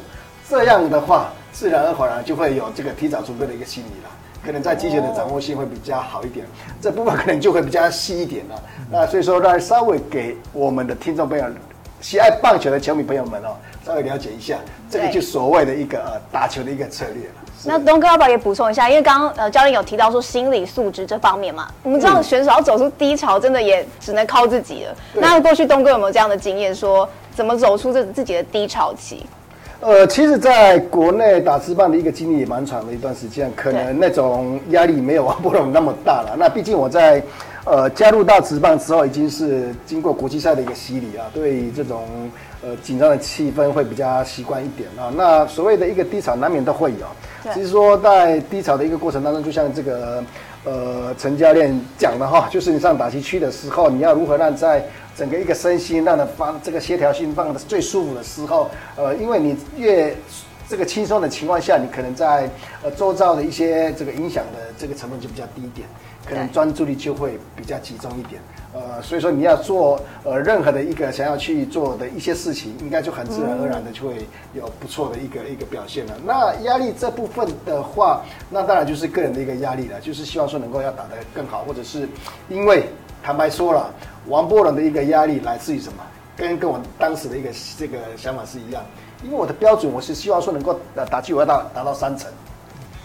[0.49, 4.11] 这样的话，自然而然就会有这个提早准备的一个心理了。
[4.45, 6.47] 可能在击球的掌握性会比较好一点，
[6.81, 8.63] 这部分可能就会比较细一点了。
[8.91, 11.45] 那所以说，让稍微给我们的听众朋友、
[12.01, 14.57] 喜爱棒球的球迷朋友们哦，稍微了解一下，
[14.89, 17.35] 这个就所谓的一个呃打球的一个策略了。
[17.63, 18.89] 那东哥要不要也补充一下？
[18.89, 24.97] 因为刚刚呃教练有提到说心理素质这方面嘛，我们知道选手要走出低潮，真的也只能靠自己了。
[25.13, 29.27] 那过去东哥有没有这样的经验，说怎么走出这自己的低潮期？
[29.81, 36.37] 呃，其实，在国内打职棒的一个经历也蛮长的一段时间，可能那种压力没有王柏融那么大了。
[36.39, 37.23] 那毕竟我在，
[37.65, 42.31] 呃，加入到职棒之后，已经是经过国际赛的一个洗礼啊，对这种
[42.63, 45.11] 呃紧张的气氛会比较习惯一点啊。
[45.17, 47.53] 那所谓的一个低潮，难免都会有。
[47.55, 50.23] 其实说在低潮的一个过程当中，就像这个
[50.65, 54.85] 呃陈教练讲的哈，就是你上打击区的时候，你要如何让在
[55.21, 60.17] 整个一个身心让人放这个协调性放的最舒服的时候，呃，因为你越
[60.67, 62.49] 这个轻松的情况下，你可能在
[62.83, 65.87] 呃周遭的一些这个影响的这个成本就比较低一点，
[66.25, 68.41] 可能专注力就会比较集中一点。
[68.73, 74.15] 呃，所以说你要做呃任何的一个想要去做的一些事情，应该就很自然而然的就会
[74.55, 76.17] 有不错的一个一个表现了。
[76.25, 82.09] 那压力这部分的话，那当然就是个人的一个压力了，就是希望说能够要打得更好，或者是
[82.49, 82.85] 因为
[83.23, 83.93] 坦白说了。
[84.29, 86.03] 王波伦的一个压力来自于什么？
[86.37, 88.83] 跟跟我当时的一个这个想法是一样，
[89.25, 92.31] 因为我的标准我是希望说能够打打击我要达达到三成，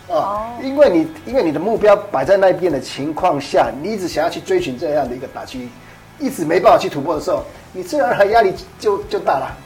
[0.10, 5.70] 啊，因为你因为你的目标摆在那边的情况下，你一直想要去追寻这样的一个打击，
[6.20, 9.58] 一直没办法去突破的时候，你自然而然压力就就大了，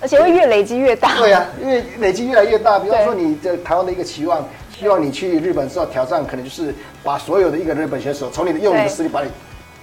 [0.00, 1.16] 而且会越累积越大。
[1.18, 2.78] 对呀、啊，因为累积越来越大。
[2.78, 4.42] 比方说你在台湾的一个期望，
[4.78, 6.72] 希望你去日本之后挑战，可能就是
[7.02, 9.30] 把所有的一个日本选手从你的用你的实力把你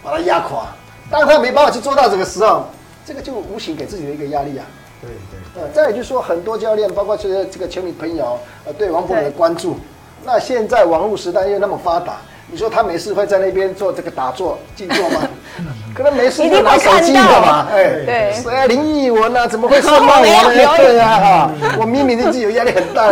[0.04, 0.66] 把他压垮。
[1.10, 2.66] 当他没办法去做到这个时候，
[3.06, 4.66] 这个就无形给自己的一个压力啊。
[5.02, 5.64] 对对。
[5.64, 9.78] 呃，再也就是说，很多教练，包括这些这个球迷朋友，呃，对王柏融的关注。
[10.26, 12.14] 那现在网络时代又那么发达，
[12.48, 15.22] 你说他没事会在那边做这个打坐静坐吗？
[15.94, 17.68] 可能没事就拿手机干嘛。
[17.70, 18.34] 哎，对。
[18.34, 18.66] 谁啊？
[18.66, 19.46] 林奕文啊？
[19.46, 20.74] 怎么会说骂我呢？
[20.78, 23.12] 对啊，哈，我明明自己有压力很大，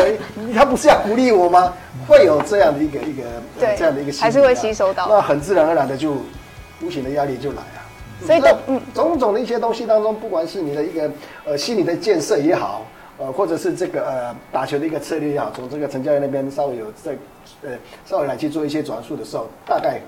[0.55, 1.73] 他不是要鼓励我吗？
[2.07, 3.23] 会有这样的一个一个
[3.59, 5.05] 这样的一个还是会吸收到。
[5.07, 6.15] 那很自然而然的就
[6.83, 7.81] 无形的压力就来了。
[8.23, 8.41] 所以
[8.93, 11.09] 种种的一些东西当中，不管是你的一个
[11.43, 12.85] 呃心理的建设也好，
[13.17, 17.13] 呃，或者是这个呃打球的一个策略也好，从这个陈教练那边稍微有在
[17.63, 17.71] 呃
[18.05, 19.99] 稍微来去做一些转述的时候，大概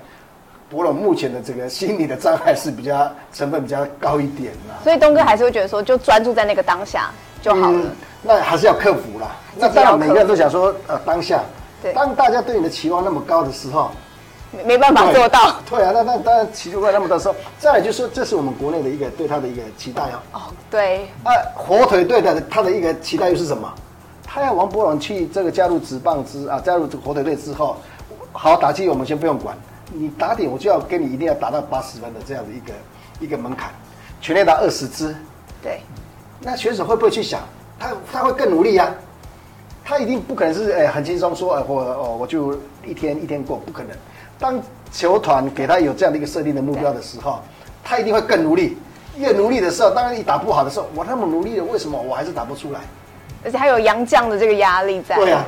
[0.70, 4.78] 博龙目前的这个心理的障碍是比较成分比较高一点啦。
[4.84, 7.10] 所以东哥还是会觉得说，就专注在那个当下
[7.42, 7.80] 就好了。
[7.82, 7.90] 嗯、
[8.22, 9.34] 那还是要克服啦。
[9.56, 11.42] 那当然每个人都想说，呃，当下，
[11.82, 13.90] 对，当大家对你的期望那么高的时候。
[14.64, 15.56] 没办法做到。
[15.68, 20.22] 对，对啊，那那当然期望那么多时候，再来就是说，这是我们国内的一个对他的一个期待啊。
[20.32, 20.40] 哦，
[20.70, 21.06] 对。
[21.24, 23.72] 啊，火腿队的他的一个期待又是什么？
[24.24, 27.76] 他要王柏融去这个加入职棒之啊，加入这个火腿队之后，
[28.32, 29.56] 好打击我们先不用管，
[29.92, 32.72] 你打点我就要跟你一定要达到八十分的这样的一个
[33.20, 33.70] 一个门槛，
[34.20, 35.14] 全垒打二十支，
[35.62, 35.80] 对，
[36.40, 37.42] 那选手会不会去想，
[37.78, 38.94] 他他会更努力呀、啊？
[39.84, 43.90] 他一定不可能是哎很轻松说哎我哦我就一天一天过，不可能。
[44.38, 44.60] 当
[44.92, 47.40] 球团给他有这样的一个设定的目标的时候，
[47.82, 48.76] 他一定会更努力。
[49.16, 52.80] 越努力的时候，当然你打不好的时候，我那么努力了，为什么我还是打不出来？
[53.44, 55.16] 而且还有杨绛的这个压力在。
[55.16, 55.44] 对啊，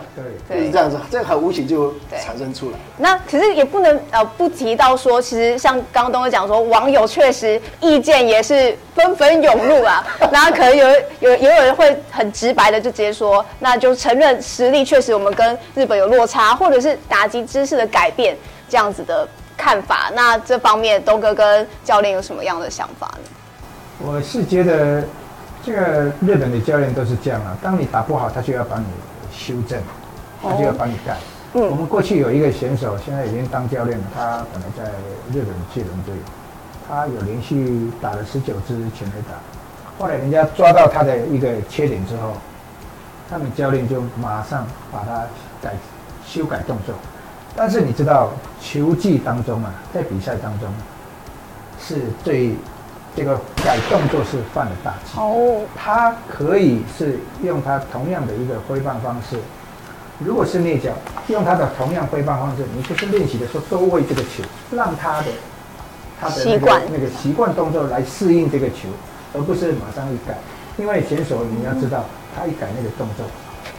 [0.46, 2.76] 对，就是这样子，这个很无形就产生出来。
[2.98, 10.06] 那可是也不能呃不提到说，其实像刚刚东哥讲说，网友确实意见也是纷纷涌入啊。
[10.30, 10.86] 然后可能有
[11.20, 18.36] 有也有人会很直白的就直接说，那就承认实力确实我们跟日本有落差，或者是打击姿势的改变
[18.68, 20.10] 这样子的看法。
[20.14, 23.28] 那这方面东哥跟教练有什么样的想法呢？
[23.98, 25.02] 我是觉得，
[25.64, 27.56] 这个日本的教练都是这样啊。
[27.62, 28.86] 当你打不好，他就要帮你
[29.32, 29.80] 修正，
[30.42, 31.16] 他就要帮你改。
[31.54, 31.62] 嗯。
[31.70, 34.04] 我们过去有一个选手，现在已经当教练了。
[34.14, 34.92] 他本来在
[35.32, 36.14] 日本巨人队，
[36.86, 39.34] 他有连续打了十九支全垒打。
[39.98, 42.34] 后来人家抓到他的一个缺点之后，
[43.30, 45.24] 他们教练就马上把他
[45.62, 45.74] 改
[46.26, 46.94] 修改动作。
[47.56, 50.68] 但是你知道，球技当中啊，在比赛当中
[51.80, 52.54] 是最。
[53.18, 55.18] 这个改动作是犯了大忌。
[55.18, 59.38] 哦，他可以是用他同样的一个挥棒方式，
[60.18, 60.90] 如果是内角，
[61.28, 65.28] 用他的同样挥棒方式，你就是练习的时候多喂这个球，让他的
[66.20, 68.90] 他的那个那个习惯动作来适应这个球，
[69.32, 70.36] 而不是马上一改。
[70.76, 72.04] 因为选手你要知道，
[72.36, 73.24] 他一改那个动作，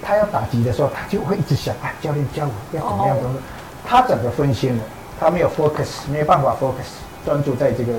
[0.02, 3.40] 他要打击的时候，他就会一直想啊，教练教我要怎么样动作，
[3.88, 4.84] 他整个分心了，
[5.20, 7.94] 他没有 focus，没有办法 focus，专注在这个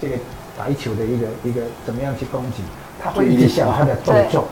[0.00, 0.16] 这个。
[0.58, 2.64] 打一球的一个一个怎么样去攻击，
[3.00, 4.48] 他会一直想他的动作，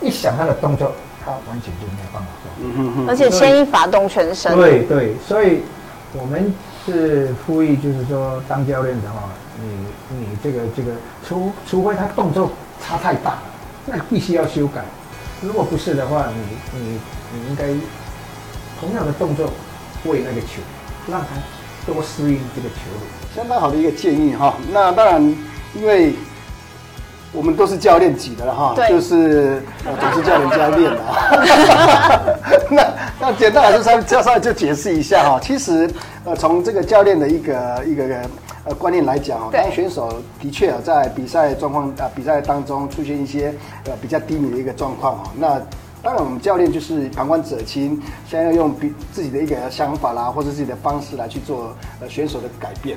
[0.00, 0.90] 一想他的动作，
[1.24, 3.08] 他完全就没有办法做。
[3.08, 4.52] 而且牵一发动全身。
[4.56, 5.60] 对对，所以
[6.12, 6.52] 我们
[6.84, 9.30] 是呼吁，就是说当教练的话，
[9.62, 10.90] 你你这个这个，
[11.24, 12.50] 除除非他动作
[12.84, 13.38] 差太大，
[13.86, 14.82] 那必须要修改。
[15.40, 17.00] 如果不是的话，你你
[17.32, 17.68] 你应该
[18.80, 19.48] 同样的动作
[20.04, 20.62] 喂那个球，
[21.10, 21.26] 让他
[21.86, 22.76] 多适应这个球。
[23.34, 25.22] 相当好的一个建议哈，那当然，
[25.74, 26.14] 因为
[27.32, 30.98] 我们都是教练级的了哈，就是总是叫人家练的。
[32.70, 35.38] 那那简单来说，稍稍微就解释一下哈。
[35.40, 35.88] 其实
[36.24, 38.04] 呃，从这个教练的一个一个
[38.64, 45.60] 呃观念来讲哈，当选手的确啊在比赛状况啊比赛当中出现一些呃比较低迷的一个状况哈，那。
[46.00, 52.96] 当然，我们教练就是旁观者清，先要用比自己的一个想法啦，或者自己的方式来去做呃选手的改变，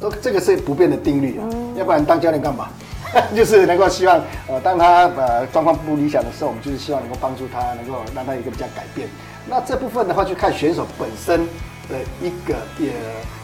[0.00, 1.44] 都这个是不变的定律啊。
[1.52, 2.68] 嗯、要不然当教练干嘛？
[3.36, 9.06] 就是能够希望呃，当他呃状况不理想的时候，我们就是希望能够帮助他，能够让他一个比较改变。
[9.46, 11.40] 那这部分的话，就看选手本身
[11.88, 12.92] 的一个也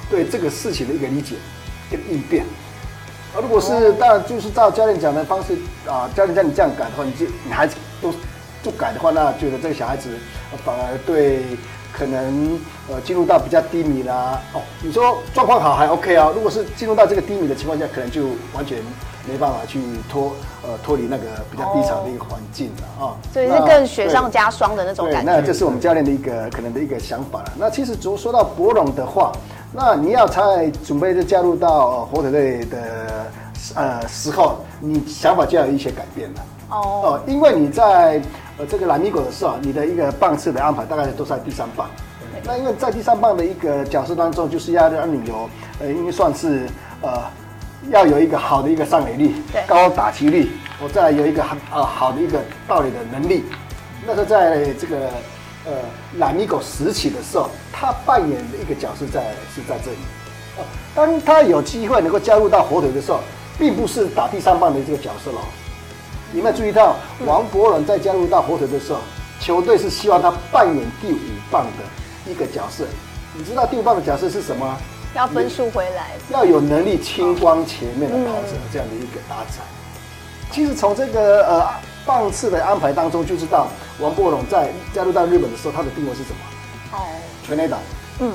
[0.08, 1.36] 对这个事情的一个理解
[1.90, 2.46] 跟应变。
[3.34, 5.54] 而如果是当然就是照教练讲的方式
[5.86, 8.10] 啊，教练叫你这样改的话，你就你还是都。
[8.66, 10.10] 不改的话，那觉得这个小孩子
[10.64, 11.44] 反而对
[11.92, 12.58] 可能
[12.90, 14.40] 呃进入到比较低迷啦。
[14.52, 18.78] 哦，你说状况好还 OK 啊，如果是进入到这个低迷的情况下，可能就完全
[19.24, 23.14] 没办法去脱呃脱离那个比较低潮的一个环境了啊。
[23.32, 25.32] 所以是更雪上加霜的那种感觉。
[25.32, 27.52] 那这是我们教练的一个可能的一个想法了。
[27.56, 29.30] 那其实说说到博龙的话，
[29.72, 32.78] 那你要在准备就加入到火腿队的
[33.76, 36.40] 呃时候，你想法就要有一些改变了。
[36.68, 38.20] 哦哦，因为你在。
[38.58, 41.88] 呃，这个拉米狗的时候，你的一个棒次的安排大概都在第三棒。
[42.44, 46.66] 那因为在第三棒的一个角色当中，就是要让你有，呃，应该算是
[47.02, 47.22] 呃，
[47.90, 49.34] 要有一个好的一个上垒率，
[49.66, 53.44] 高打击率，我再有一个很呃好的一个盗垒的能力。
[54.06, 55.08] 那时候在这个
[55.66, 55.72] 呃
[56.18, 59.98] 拉米狗时期的时候，他扮演的一个角色在是在这里。
[60.56, 60.64] 哦，
[60.94, 63.20] 当他有机会能够加入到火腿的时候，
[63.58, 65.38] 并不是打第三棒的这个角色了。
[66.32, 69.00] 你有没有注意到，王柏伦在加入到火腿的时候，
[69.40, 71.18] 球队是希望他扮演第五
[71.50, 72.84] 棒的一个角色。
[73.34, 74.76] 你知道第五棒的角色是什么？
[75.14, 79.62] 要分数回来，要有能力清光前面的跑者这样的一个打者。
[80.50, 81.66] 其实从这个呃
[82.04, 86.98] 棒次的安排当中就知道，王柏伦在加入到日本的时候，他的定位是什么？
[86.98, 87.06] 哦，
[87.46, 87.78] 全垒打，
[88.20, 88.32] 嗯，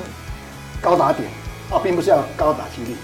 [0.80, 1.28] 高打点
[1.70, 2.96] 啊，并不是要高打击率。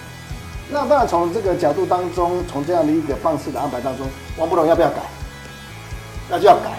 [0.70, 4.06] 那当然，从这个角度当中，从这样的一个棒次的安排当中，
[4.38, 4.96] 王柏融要不要改？
[6.30, 6.70] 那就要改。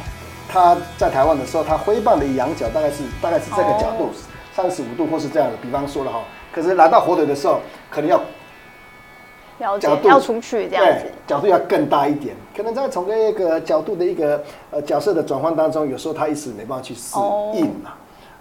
[0.47, 4.09] 他在台湾的时候，他挥棒的仰角大概是大概是这个角度，
[4.55, 5.55] 三十五度或是这样的。
[5.61, 12.35] 比方说了哈，可是来到火腿的时候，可能要角度要出去这样子，角度要更大一点。
[12.55, 17.15] 可能在从那个角度的一个呃角色的转换当中，有时候他一时没办法去适
[17.53, 17.91] 应嘛。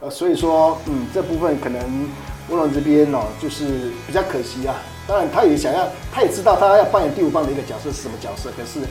[0.00, 2.08] 哦、呃，所以说，嗯，这部分可能
[2.48, 4.74] 柏融这边哦，就是比较可惜啊。
[5.08, 8.86] 当然，他也想要，他也知道他要扮演第五棒的一个角色是什么角色，可是，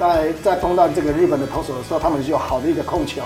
[0.00, 3.20] 在在碰到这个日本的投手的时候，他们就有好的一个控球，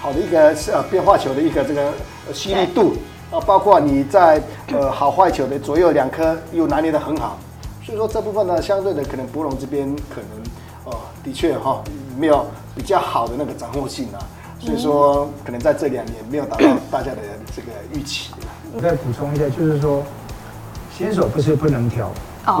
[0.00, 1.92] 好的一个呃变化球的一个这个
[2.32, 2.96] 犀利度
[3.30, 7.38] 啊，包括你在呃好坏球的左右两颗又拿捏的很好。
[7.84, 10.40] 所以说这部分呢，相对的可能博龙这边可能，
[10.84, 11.84] 哦、呃，的确哈、哦，
[12.18, 14.18] 没有比较好的那个掌握性啊。
[14.60, 17.18] 所以说，可能在这两年没有达到大家的
[17.54, 18.30] 这个预期。
[18.74, 20.02] 我再补充一下，就是说，
[20.98, 22.10] 选手不是不能调。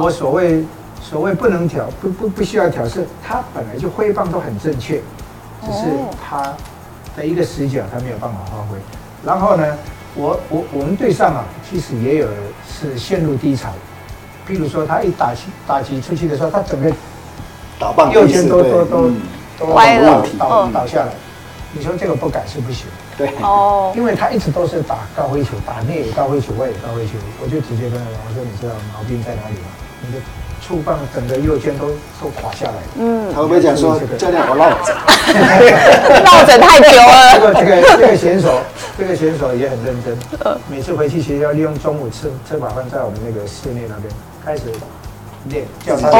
[0.00, 0.64] 我所谓
[1.02, 5.00] 所谓不能调，不不不需要调，是他本来就挥棒都很正确，
[5.66, 5.86] 只是
[6.24, 6.54] 他
[7.16, 8.78] 的一个死角他没有办法发挥。
[9.24, 9.76] 然后呢，
[10.14, 12.28] 我我我们队上啊，其实也有
[12.70, 13.70] 是陷入低潮。
[14.48, 16.92] 譬如说，他一打击打击出去的时候，他整个
[17.76, 19.10] 打棒右肩都都都
[19.58, 21.12] 都歪了，倒倒下来。
[21.72, 22.86] 你说这个不改是不行。
[23.18, 27.12] 对哦，因为他一直都是打高飞球，打内野高飞球，外野高飞球。
[27.42, 29.68] 我就直接跟他讲，我说你知道毛病在哪里吗？
[30.06, 30.20] 你的
[30.64, 31.88] 触棒整个右肩都
[32.22, 32.74] 都垮下来。
[32.96, 34.94] 嗯，他会不会讲说教练我落枕？
[36.24, 37.34] 落枕太久了。
[37.34, 38.60] 这个这个这个选手，
[38.96, 40.16] 这个选手也很认真。
[40.70, 44.08] 每次回去学校，利用中午吃吃饱饭，在我们那个室内那边。
[44.44, 44.62] 开始
[45.48, 46.18] 练，叫他自己，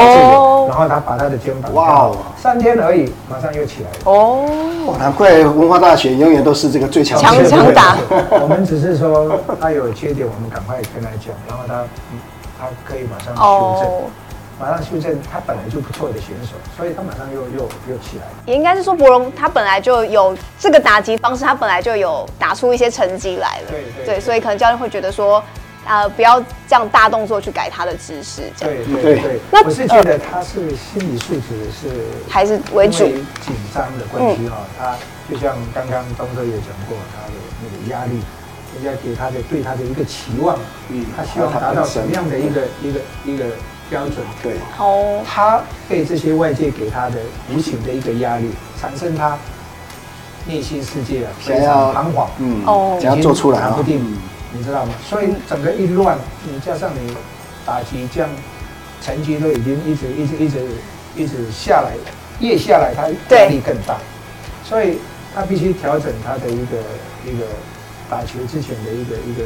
[0.67, 3.97] 然后他把他的肩膀，哇哦，三天而已，马上又起来了。
[4.05, 7.97] 哦，难怪文化大学永远都是这个最强强强打。
[8.41, 11.83] 我们只是说他有缺点，我们赶快跟他讲，然后他
[12.59, 13.91] 他可以马上修正，
[14.59, 15.19] 马上修正。
[15.31, 18.31] 他本来就不错的选手，所以他马上又又又起来了。
[18.45, 23.67] 也应该是说，博龙他本来就有这个打击方式，他本来就有打出一些成绩来了。
[23.69, 25.43] 对对，对，所以可能教练会觉得说。
[25.85, 28.75] 呃，不要这样大动作去改他的姿势，这样。
[28.85, 29.39] 对对对。
[29.49, 34.57] 那我是觉得他是心理素质是还是为主，紧张的关系哈。
[34.77, 34.95] 他
[35.29, 38.19] 就像刚刚东哥也讲过，他的那个压力，
[38.75, 43.45] 人家给他的对他的一个期望，嗯，他希望达到什么样的一个一个一个
[43.89, 44.17] 标准？
[44.43, 44.57] 对。
[44.77, 45.23] 哦。
[45.25, 47.15] 他被这些外界给他的
[47.51, 49.37] 无形的一个压力，产生他
[50.45, 54.05] 内心世界啊非常彷徨，嗯，哦，想要做出来啊，不定。
[54.51, 54.93] 你知道吗？
[55.07, 57.15] 所以整个一乱，你加上你
[57.65, 58.29] 打击这样，
[58.99, 60.67] 成绩都已经一直一直一直
[61.15, 61.93] 一直下来，
[62.39, 63.97] 越下来他压力更大，
[64.65, 64.97] 所以
[65.35, 66.77] 他必须调整他的一个
[67.25, 67.45] 一个
[68.09, 69.43] 打球之前的一个一个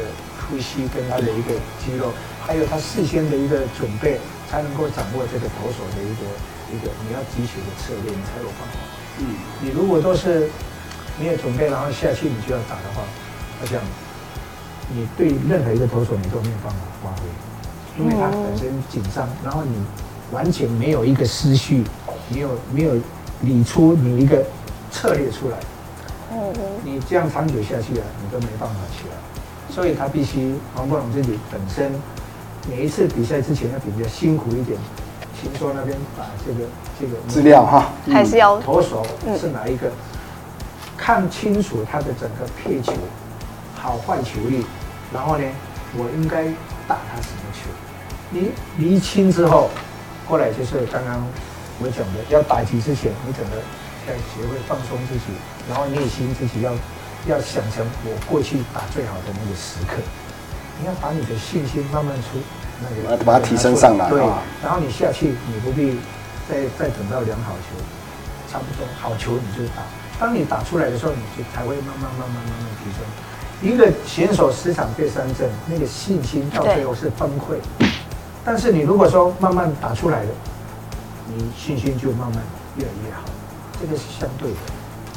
[0.48, 1.52] 呼吸跟他的一个
[1.84, 2.10] 肌肉，
[2.46, 4.18] 还有他事先的一个准备，
[4.50, 6.24] 才能够掌握这个投手的一个
[6.72, 8.78] 一个你要击球的策略，你才有办法。
[9.18, 10.48] 嗯，你如果都是
[11.20, 13.02] 没有准备，然后下去你就要打的话，
[13.60, 13.78] 我想。
[14.92, 17.22] 你对任何一个投手，你都没有办法发挥，
[17.98, 19.72] 因为他本身紧张，然后你
[20.30, 21.84] 完全没有一个思绪，
[22.28, 22.94] 没有没有
[23.40, 24.44] 理出你一个
[24.90, 25.56] 策略出来，
[26.84, 29.16] 你这样长久下去啊，你都没办法起来。
[29.70, 31.90] 所以他必须王柏融自己本身
[32.68, 34.78] 每一次比赛之前要比较辛苦一点，
[35.40, 36.68] 听说那边把这个
[37.00, 39.04] 这个资料哈，还是要投手
[39.40, 39.90] 是哪一个，
[40.96, 42.92] 看清楚他的整个配球。
[43.84, 44.64] 好坏球力，
[45.12, 45.44] 然后呢，
[45.92, 46.44] 我应该
[46.88, 47.68] 打他什么球？
[48.30, 49.68] 你厘清之后，
[50.26, 51.20] 后来就是刚刚
[51.78, 53.60] 我讲的，要打击之前，你整个
[54.08, 55.36] 要学会放松自己，
[55.68, 56.72] 然后内心自己要
[57.28, 60.00] 要想成我过去打最好的那个时刻，
[60.80, 62.40] 你要把你的信心慢慢出
[62.80, 64.08] 那个，把它提升上来。
[64.08, 64.24] 对，
[64.64, 66.00] 然后你下去，你不必
[66.48, 67.76] 再再等到良好球，
[68.50, 69.84] 差不多好球你就打。
[70.18, 73.04] 当你打出来的时候，你就才会慢慢慢慢慢慢提升。
[73.64, 77.56] 一个选手十场对三振，那个信心到最后是崩溃。
[78.44, 80.28] 但是你如果说慢慢打出来了，
[81.34, 82.42] 你信心就慢慢
[82.76, 83.22] 越来越好，
[83.80, 84.56] 这个是相对的。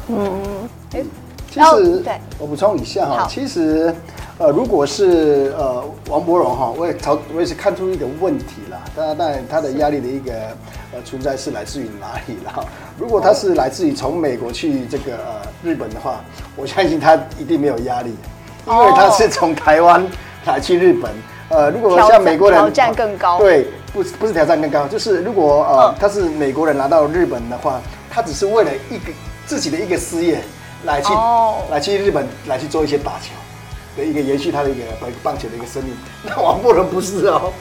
[0.07, 1.03] 嗯，哎，
[1.51, 3.93] 其实我补充一下哈，其实
[4.37, 8.81] 呃，如果是呃王柏荣哈，我也朝我也是看出一个问题了。
[8.95, 10.31] 当然，当然他的压力的一个
[10.93, 12.65] 呃存在是来自于哪里了？
[12.97, 16.21] 如果他是来自于从美国去这个呃日本的话，
[16.55, 18.15] 我相信他一定没有压力。
[18.67, 20.05] 因为他是从台湾
[20.45, 21.11] 来去日本，
[21.49, 27.79] 呃，如果像美国人挑战更高，对，不是不是挑战更高，就是如果呃他是美国人拿到日本的话，
[28.11, 29.11] 他只是为了一个
[29.45, 30.41] 自己的一个事业
[30.83, 31.13] 来去
[31.71, 33.31] 来去日本来去做一些打球
[33.95, 34.83] 的一个延续他的一个
[35.23, 35.95] 棒球的一个生命。
[36.23, 37.53] 那王柏伦不是哦，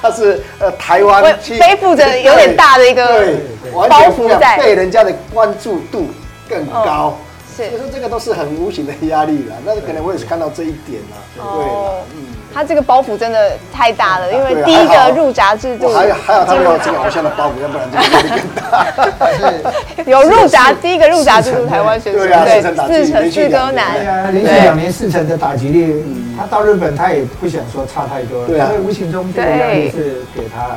[0.00, 1.22] 他是呃台湾
[1.60, 6.08] 背负着有点大的一个对，完全不一样，被人家的关注度
[6.48, 7.16] 更高。
[7.56, 11.66] 所以说这个都是很无形的压力了，那可能我也是看到这一点了，对。
[11.66, 20.04] 了，嗯，他这个包袱真的太大了，因为第一个入闸制度，还有还有他没有这个 偶像的包袱，要不然就压力更大。
[20.06, 26.04] 有入闸第一个入闸制度，台湾选手对啊，四成打击，四四哥难，对啊，连续两年四成的打击率，
[26.36, 30.76] 他到日本他也不想说差太多，对以无形中这个压力是给他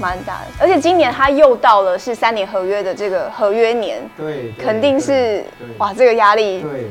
[0.00, 0.46] 蛮大的。
[0.58, 5.44] 而且今年他又到了是三年合约的这个合约年，对，肯定是
[5.78, 6.86] 哇，这个压力，对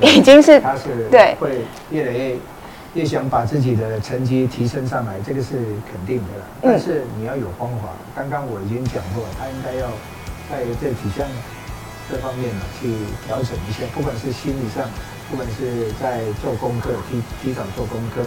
[0.00, 2.36] 对，已经是他是对会越来越。
[2.94, 5.56] 越想把自己的成绩提升上来，这个是
[5.88, 6.44] 肯定的。
[6.60, 7.88] 但是你要有方法。
[8.14, 9.88] 刚刚我已经讲过，他应该要
[10.50, 11.26] 在这几项
[12.10, 12.92] 这方面呢去
[13.24, 14.84] 调整一下，不管是心理上，
[15.30, 18.20] 不管是在做功课，提提早做功课，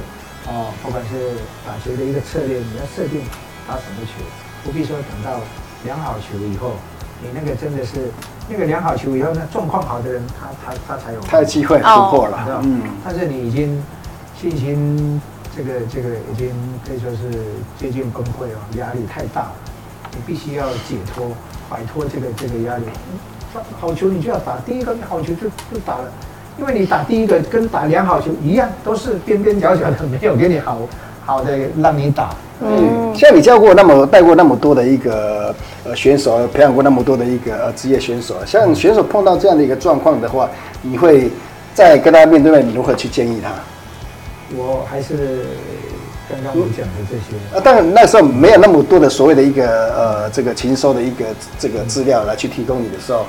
[0.49, 3.21] 哦，不管是打球的一个策略，你要设定
[3.67, 4.23] 打什么球，
[4.63, 5.39] 不必说等到
[5.83, 6.73] 量好球以后，
[7.21, 8.11] 你那个真的是
[8.49, 13.83] 那个量好球以后那，状况好的人，他他他才有他的机会突破了，嗯，但是你已经。
[14.37, 15.19] 信心，
[15.55, 16.51] 这个这个已经
[16.85, 17.31] 可以说是
[17.79, 19.51] 接近崩溃了，压力太大了，
[20.11, 21.31] 你必须要解脱，
[21.69, 22.83] 摆脱这个这个压力。
[23.79, 26.11] 好球你就要打，第一个好球就就打了，
[26.59, 30.77] 因为你打第一个跟打两好球一样，都是边边角角的，没有给你好
[31.25, 32.29] 好的让你打。
[32.61, 35.53] 嗯，像你教过那么带过那么多的一个
[35.83, 40.49] 呃选手，培养过那么多的一个呃职业选手，像选手碰到这样的一个状况的话，
[40.81, 41.29] 你会
[41.73, 43.51] 在跟他面对面，你如何去建议他？
[44.55, 45.47] 我还是
[46.29, 51.25] 刚刚我讲的这些啊，当然那时候没有那么多的所谓的一个呃这个禽兽的一个
[51.59, 53.25] 这个资料来去提供你的时候，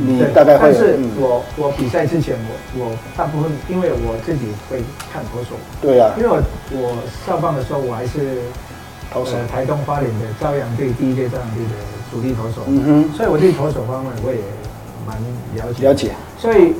[0.00, 0.70] 你大概会。
[0.70, 4.82] 但是我我比赛之前，我我大部分因为我自己会
[5.12, 5.56] 看投手。
[5.80, 6.14] 对啊。
[6.18, 8.42] 因为我我上棒的时候，我还是
[9.12, 11.70] 投手，台东花莲的朝阳队第一届朝阳队的
[12.10, 12.62] 主力投手。
[12.66, 13.16] 嗯哼。
[13.16, 14.40] 所以我对投手方面我也
[15.06, 15.16] 蛮
[15.56, 15.88] 了解。
[15.88, 16.12] 了解。
[16.38, 16.74] 所以。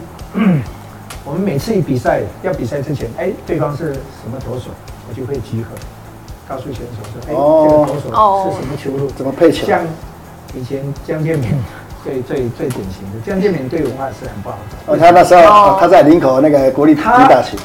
[1.25, 4.71] 我们每次一比赛，要比赛之前，哎，对方是什么投手，
[5.07, 5.77] 我就会集合，
[6.49, 9.67] 告诉选手说，哎，这个投手是什么球路，怎么配球。
[9.67, 9.85] 像
[10.55, 11.51] 以前江建民
[12.09, 14.93] 最最最典型的，江建明对文化是很不好的。
[14.93, 17.57] 哦，他那时候他在林口那个国立体育大学，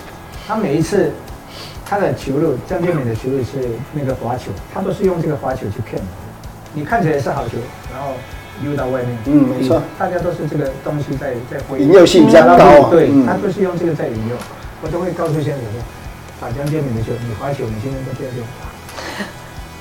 [0.46, 1.12] 他每一次
[1.86, 6.08] 他的球路，江建明的球路是那个滑球，他都是用这个滑球去骗的，
[6.74, 7.58] 你看起来是好球，
[7.94, 8.14] 然后。
[8.62, 14.36] 溜到外面，嗯，没错，大家都是这个东西在在挥引诱性比较高，对，他都是用这个在引诱。
[14.84, 15.82] 我都会告诉选手说，
[16.40, 18.46] 打江建明的球，你滑球，你今天都不要用，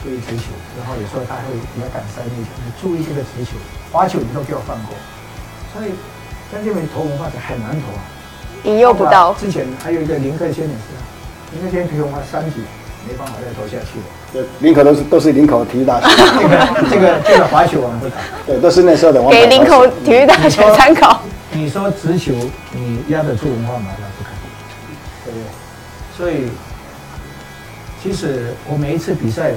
[0.02, 0.50] 注意直球。
[0.76, 3.56] 然后有时候他会比较敢塞那球，你注意这个直球，
[3.90, 4.96] 滑球你都给我放过。
[5.72, 5.92] 所以
[6.52, 8.02] 江建民投文化是很难投啊，
[8.64, 9.32] 引诱不到。
[9.34, 10.92] 之前还有一个林克先也是，
[11.52, 12.60] 林克先投文化三级
[13.08, 14.46] 没办法再投下去了。
[14.60, 16.08] 林口都是都是林口体育大学，
[16.40, 19.22] 这个这个这个滑球我们不打，对，都是那时候的。
[19.28, 21.20] 给林口体育大学参考。
[21.52, 22.32] 你说直球，
[22.72, 23.90] 你压得住文化吗？
[24.00, 25.44] 那不可能，对不对？
[26.16, 26.50] 所以，
[28.02, 29.52] 其实我每一次比赛，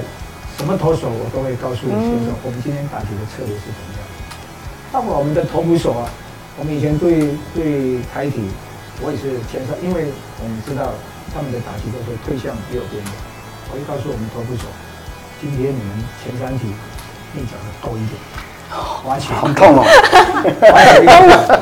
[0.56, 1.92] 什么投手我都会告诉选
[2.24, 4.02] 手，我们今天打球的策略是怎么样。
[4.90, 6.08] 包括我们的投捕手啊，
[6.58, 8.40] 我们以前对对台体，
[9.04, 10.08] 我也是前三，因为
[10.40, 10.96] 我们知道
[11.34, 13.12] 他们的打击都是推向右边的。
[13.68, 14.64] 我就告诉我们投捕手，
[15.40, 15.92] 今天你们
[16.24, 16.64] 前三局
[17.36, 18.16] 内角的多一点，
[19.06, 19.84] 完全很痛哦，
[20.60, 21.02] 滑球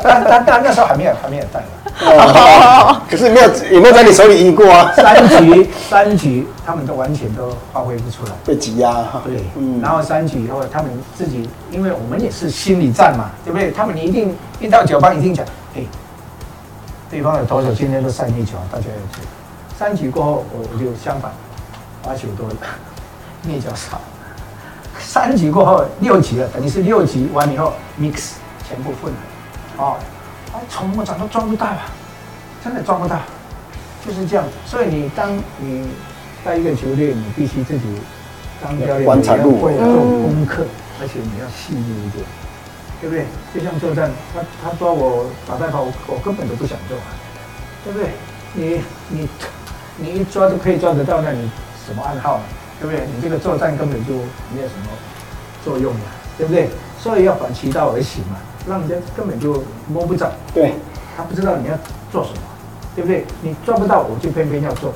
[0.02, 1.62] 但但但那时候还没有还没有带
[2.00, 4.92] 哦，可是没有有没有在你手里赢过啊？
[4.96, 9.06] 三局三局他们都完全都发挥不出来，被挤压。
[9.24, 9.80] 对，嗯。
[9.80, 13.70] 然后三局以后，他们自己，因为我们也是心理战嘛，对不对？
[13.70, 15.46] 他们一定一到九棒一定讲，
[15.76, 15.82] 哎，
[17.10, 19.26] 对方的投手今天都赛内角，大家要注意。
[19.78, 21.30] 三局过后，我我就相反。
[22.02, 22.54] 滑球多了，
[23.44, 23.98] 内角少。
[24.98, 28.32] 三级过后六级了，等于是六级完以后 mix
[28.68, 29.84] 全部混合。
[29.84, 29.96] 哦，
[30.52, 31.86] 哎，从我长都装不到啊，
[32.62, 33.18] 真的装不到，
[34.06, 34.44] 就是这样。
[34.66, 35.88] 所以你当你
[36.44, 37.84] 带一个球队，你必须自己
[38.62, 40.64] 当教练，你要会做功课，
[41.00, 42.24] 而且你要细腻一点，
[43.00, 43.26] 对不对？
[43.52, 47.04] 就像作战，他他抓我打带跑，我我根本都不想做啊，
[47.84, 48.10] 对不对？
[48.54, 49.28] 你你
[49.98, 51.50] 你一抓就可以抓得到，那你。
[51.86, 52.40] 什么暗号，
[52.80, 53.06] 对不对？
[53.14, 54.12] 你这个作战根本就
[54.54, 54.88] 没有什么
[55.64, 56.00] 作用了，
[56.36, 56.68] 对不对？
[57.00, 58.36] 所以要反其道而行嘛，
[58.68, 60.30] 让人家根本就摸不着。
[60.54, 60.74] 对，
[61.16, 61.74] 他不知道你要
[62.10, 62.38] 做什么，
[62.96, 63.24] 对不对？
[63.42, 64.92] 你做不到，我就偏偏要做，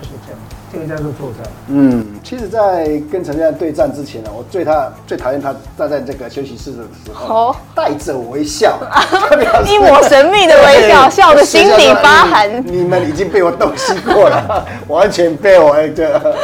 [0.00, 0.40] 就是这样。
[0.72, 1.52] 这个叫做作战。
[1.68, 8.76] 嗯，其实，在跟陈亮对战之前呢，我最他最讨厌他站在这个休息室的时候，带着微笑，
[9.64, 12.66] 一抹神秘的微笑，笑得心底发寒。
[12.66, 16.34] 你们已经被我洞悉过了， 完全被我一个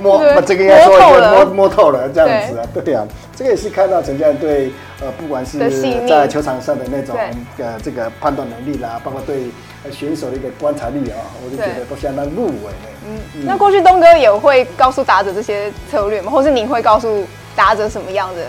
[0.00, 0.98] 摸，这个应该说
[1.30, 5.58] 摸摸透了这样子啊，对啊，这个也是看到陈教练对呃，不管是
[6.06, 7.16] 在球场上的那种
[7.58, 9.50] 呃这个判断能力啦，包括对。
[9.92, 12.88] 选手的一个观察力啊，我就觉得都相当入围的。
[13.06, 16.32] 嗯，嗯，那过去东哥也会告诉打者这些策略吗？
[16.32, 17.24] 或是你会告诉
[17.54, 18.48] 打者什么样的？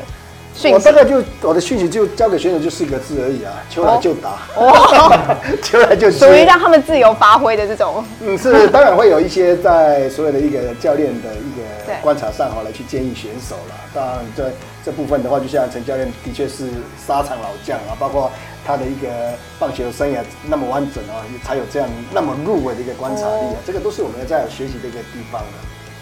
[0.72, 8.04] 我大概就我的讯息就交给选手就四个字而已啊，球来就打，哦、 球来就属于让他们自由发挥的这种。
[8.22, 13.76] 嗯，是当然会有一些在所有的一个教练的一个观察上哈，来去建议选手了。
[13.94, 14.52] 当然这
[14.86, 16.66] 这部分的话，就像陈教练的确是
[17.06, 18.32] 沙场老将啊，包括
[18.66, 19.08] 他的一个
[19.60, 25.48] 棒球生涯那么完整啊，才有这样那么入围的一个观察力啊，这个都是我们要在学习的一个地方的。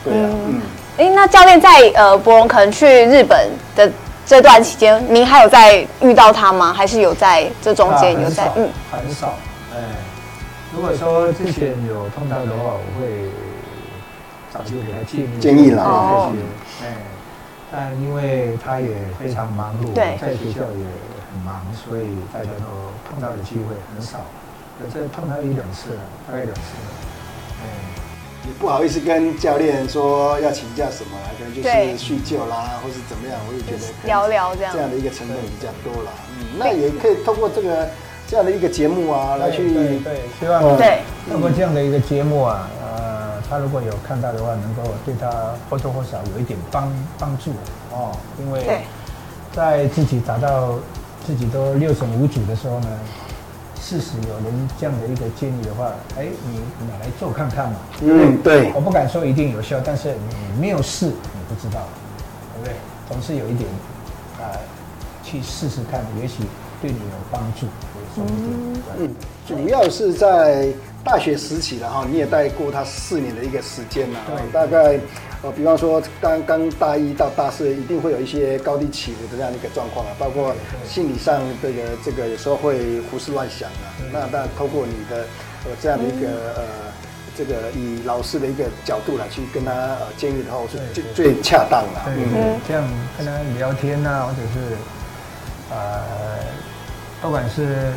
[0.06, 0.62] 对啊，嗯，
[0.97, 3.91] 哎、嗯，那教练在呃博龙可能去日本的。
[4.26, 6.73] 这段期间，您还有在遇到他吗？
[6.73, 8.51] 还是有在这中间有在？
[8.55, 9.36] 嗯，很少。
[9.71, 9.78] 哎，
[10.73, 13.30] 如果说之前有碰到的话，我会
[14.51, 15.84] 找机会给他建议建议了。
[15.84, 16.34] 哦。
[16.84, 16.97] 哎，
[17.71, 20.86] 但因为他也非常忙碌，在学校也
[21.30, 24.17] 很忙，所以大家都碰到的机会很少。
[24.91, 26.61] 这碰到一两次了，大概两次。
[27.61, 27.95] 哎。
[28.46, 34.72] 也不好意思跟教练说要请假什么，可能就是叙旧啦，或是怎么样，我也觉得聊聊这样。
[34.74, 36.12] 这样的一个成分比较多了。
[36.39, 37.89] 嗯，那也可以通过这个
[38.28, 41.00] 这样的一个节目啊，来去对，对，希望对。
[41.32, 45.32] 通过这样的一个节目啊，呃，他如果有看到的话，能够对他
[45.70, 47.52] 或多或少有一点帮帮助
[47.91, 48.82] 哦，因为
[49.54, 50.76] 在自己达到
[51.26, 52.88] 自己都六神无主的时候呢。
[53.88, 56.57] 事实有人这样的一个建议的话，哎，你
[56.89, 57.77] 拿来做看看嘛。
[58.01, 58.71] 嗯，对。
[58.73, 61.13] 我不敢说一定有效，但是你没有试，你
[61.47, 61.83] 不知道，
[62.55, 62.73] 对不对？
[63.07, 63.69] 总是有一点，
[64.39, 64.59] 啊、呃，
[65.23, 66.41] 去试试看，也许
[66.81, 68.81] 对你有帮助，也说不定。
[68.97, 69.15] 嗯，
[69.47, 70.73] 主要是在
[71.03, 74.99] 大学时期的哈，你也带过他四年的一个时间了，对，大概。
[75.46, 80.56] 哦，比方说刚刚大一到大四，一定会有一些高低起伏的这样的一个状况啊，包括
[80.89, 83.93] 心理上这个这个有时候会胡思乱想啊。
[84.12, 85.22] 那当然透过你的
[85.66, 86.64] 呃这样的一个呃
[87.38, 92.02] 这个以老师的一个角度来去跟他呃建议的话，是最最恰当的。
[92.08, 92.84] 嗯，这样
[93.16, 94.76] 跟他聊天呐、啊，或者是
[95.70, 96.02] 呃，
[97.22, 97.93] 不管是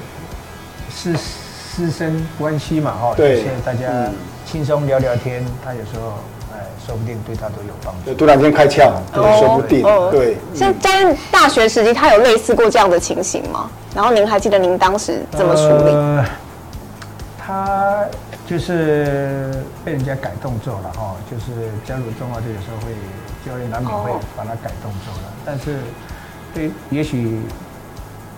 [0.90, 4.10] 师师生关系嘛，哈，对，大家
[4.44, 6.18] 轻松聊聊天，他有时候。
[6.86, 8.14] 说不定对他都有帮助。
[8.14, 9.82] 突然间开窍，对，说不定。
[10.10, 10.36] 对。
[10.54, 13.70] 像在大学时期，他有类似过这样的情形吗？
[13.94, 15.92] 然后您还记得您当时怎么处理？
[15.92, 16.24] 呃，
[17.38, 18.04] 他
[18.46, 22.92] 就是被人家改动作了哈，就是加入中华队的时候会
[23.44, 25.78] 教练难免会把他改动作了，但是
[26.54, 27.40] 对，也许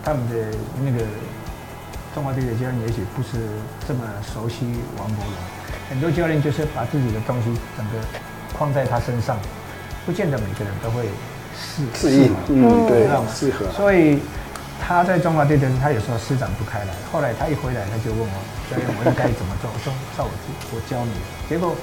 [0.05, 0.35] 他们的
[0.85, 1.05] 那个
[2.15, 3.39] 中华队的教练也许不是
[3.87, 4.01] 这么
[4.33, 4.67] 熟悉
[4.99, 5.35] 王柏融，
[5.91, 8.07] 很多教练就是把自己的东西整个。
[8.59, 9.39] 框在他身上，
[10.05, 11.05] 不见得每个人都会
[11.57, 13.65] 适适应，嗯，对，适合。
[13.73, 14.19] 所以
[14.79, 16.89] 他在中华队的时候，他有时候施展不开来。
[17.11, 18.27] 后来他一回来，他就问我
[18.71, 19.71] 教练，我应该怎么做？
[19.73, 20.31] 我说照我
[20.75, 21.13] 我教你。
[21.49, 21.75] 结果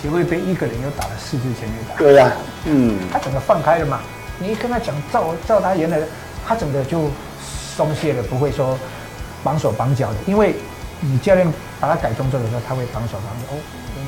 [0.00, 1.96] 协会杯一个人又打了四支全垒打。
[1.96, 2.32] 对呀，
[2.64, 4.00] 嗯，他整个放开了嘛。
[4.38, 6.08] 你一跟他讲照照他原来的，
[6.46, 7.10] 他整个就
[7.76, 8.78] 松懈了，不会说
[9.44, 10.16] 绑手绑脚的。
[10.24, 10.54] 因为
[11.02, 11.46] 你教练
[11.78, 13.54] 把他改动作的时候，他会防守防守。
[13.54, 13.60] 哦。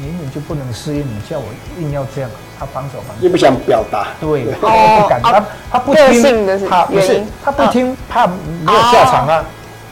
[0.03, 1.47] 明明就不能适应，你叫我
[1.78, 2.28] 硬要这样，
[2.59, 8.34] 他防守防守，又不想表达，对，他不敢，他他不听，他不是他不听，怕没
[8.66, 9.42] 有下场啊，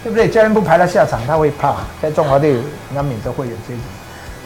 [0.02, 0.28] 对不对？
[0.28, 1.76] 教练不排他下场，他会怕。
[2.02, 2.60] 在中华队
[2.92, 3.82] 难免都会有这种，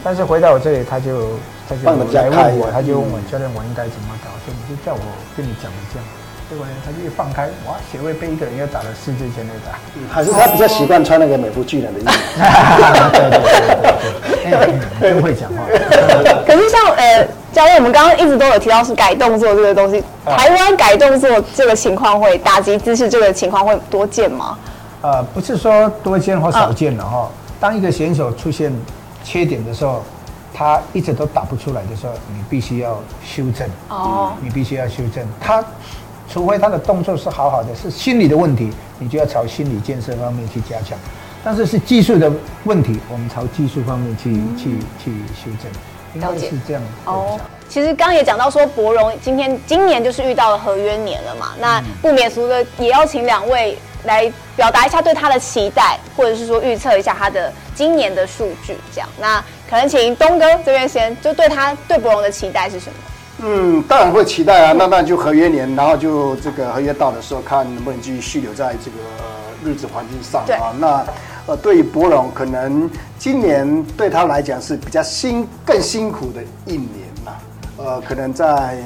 [0.03, 1.31] 但是回到我这里，他就
[1.67, 4.29] 他就来问我，他就问我教练，我应该怎么搞？
[4.45, 5.01] 所以你就叫我
[5.35, 6.07] 跟你讲的这样。
[6.49, 7.75] 结果呢，他就一放开，哇！
[7.91, 9.77] 协会被一个人又打了四支全垒打，
[10.09, 12.11] 还是他比较习惯穿那个美服巨人的衣服。
[13.11, 13.39] 对对
[14.49, 15.57] 对对，真会讲话。
[16.45, 24.57] 可是像呃，教练，我们刚刚一直都有提到是改动作这个东西，台湾改动作这个情况会打击姿势这个情况会多见吗？
[25.01, 27.29] 呃，不是说多见或少见了哈。
[27.59, 28.71] 当一个选手出现
[29.21, 30.01] 缺点的时候，
[30.53, 33.67] 他一直都打不出来的时候，你必须要修正。
[33.89, 35.61] 哦，你必须要修正他。
[36.29, 40.97] 除非他的动作是好好的，是心理的问题，你就要朝心理建设方面去加强。
[41.43, 42.31] 但是是技术的
[42.65, 44.71] 问题，我们朝技术方面去、嗯、去
[45.03, 45.71] 去修正。
[46.13, 47.39] 应该是这样哦。
[47.69, 58.75] 其实刚刚也讲到说，博荣今天今年就是遇到了合约年了嘛，那不免俗的也邀请两位来表达一下对他的期待，或者是说预测一下他的今年的数据。
[58.93, 62.95] 这样，那可能请东哥这边先，就对他对博荣的期待是什么？
[63.43, 64.73] 嗯，当然会期待啊。
[64.73, 69.25] 那那就合约年，然后就这个合约到的时候，看能不能继续续留在这个呃
[69.63, 70.73] 日子环境上啊。
[70.79, 71.05] 那
[71.45, 77.31] 呃，对于博龙，可能今年对他来讲是比较辛、更辛苦的一年呐。
[77.77, 78.79] 呃，可能在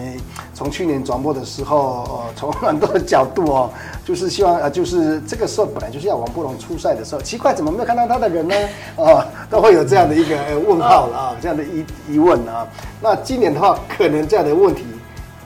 [0.61, 3.69] 从去年转播的时候，呃， 从很多的角度哦，
[4.05, 8.55] 就是希望呃，就是这个时候本来就是要王波龙出赛的时候，奇怪怎么没有看到他的人呢？
[8.97, 12.67] 哦，都会有这样的一个问号了啊，这样的疑疑问啊。
[13.01, 14.85] 那今年的话，可能这样的问题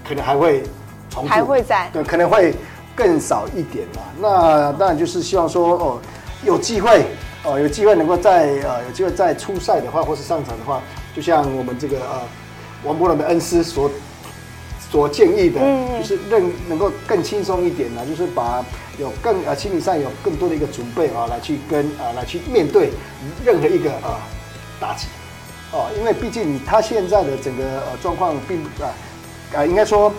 [0.06, 0.64] 可能还会
[1.10, 2.54] 重复，还会在对，可能会
[2.94, 4.02] 更少一点了。
[4.20, 5.98] 那当然就是希望说哦，
[6.44, 7.06] 有机会
[7.46, 10.82] 哦，有机会能够在呃，有机会再出赛的话，或是上场的话，
[11.16, 12.20] 就像我们这个呃，
[12.84, 13.90] 王波龙的恩师所。
[14.96, 15.60] 所建议的，
[16.00, 18.64] 就是能能够更轻松一点呢，就是把
[18.98, 22.92] 有更呃心理上有更多的一个准备啊，来去跟啊来去面对
[23.44, 24.24] 任何一个啊
[24.80, 25.08] 打击
[25.74, 28.94] 哦，因为毕竟他现在的整个呃状况并不啊
[29.54, 30.10] 啊，应该说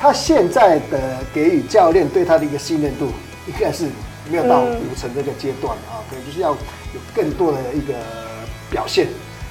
[0.00, 3.12] 他现在的给予教练对他的一个信任度，
[3.46, 3.84] 应该是
[4.28, 7.94] 没有到五成这个阶段啊，可能就是要有更多的一个
[8.68, 9.06] 表现，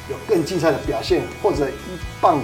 [0.09, 2.43] 有更精彩的表现，或者一棒。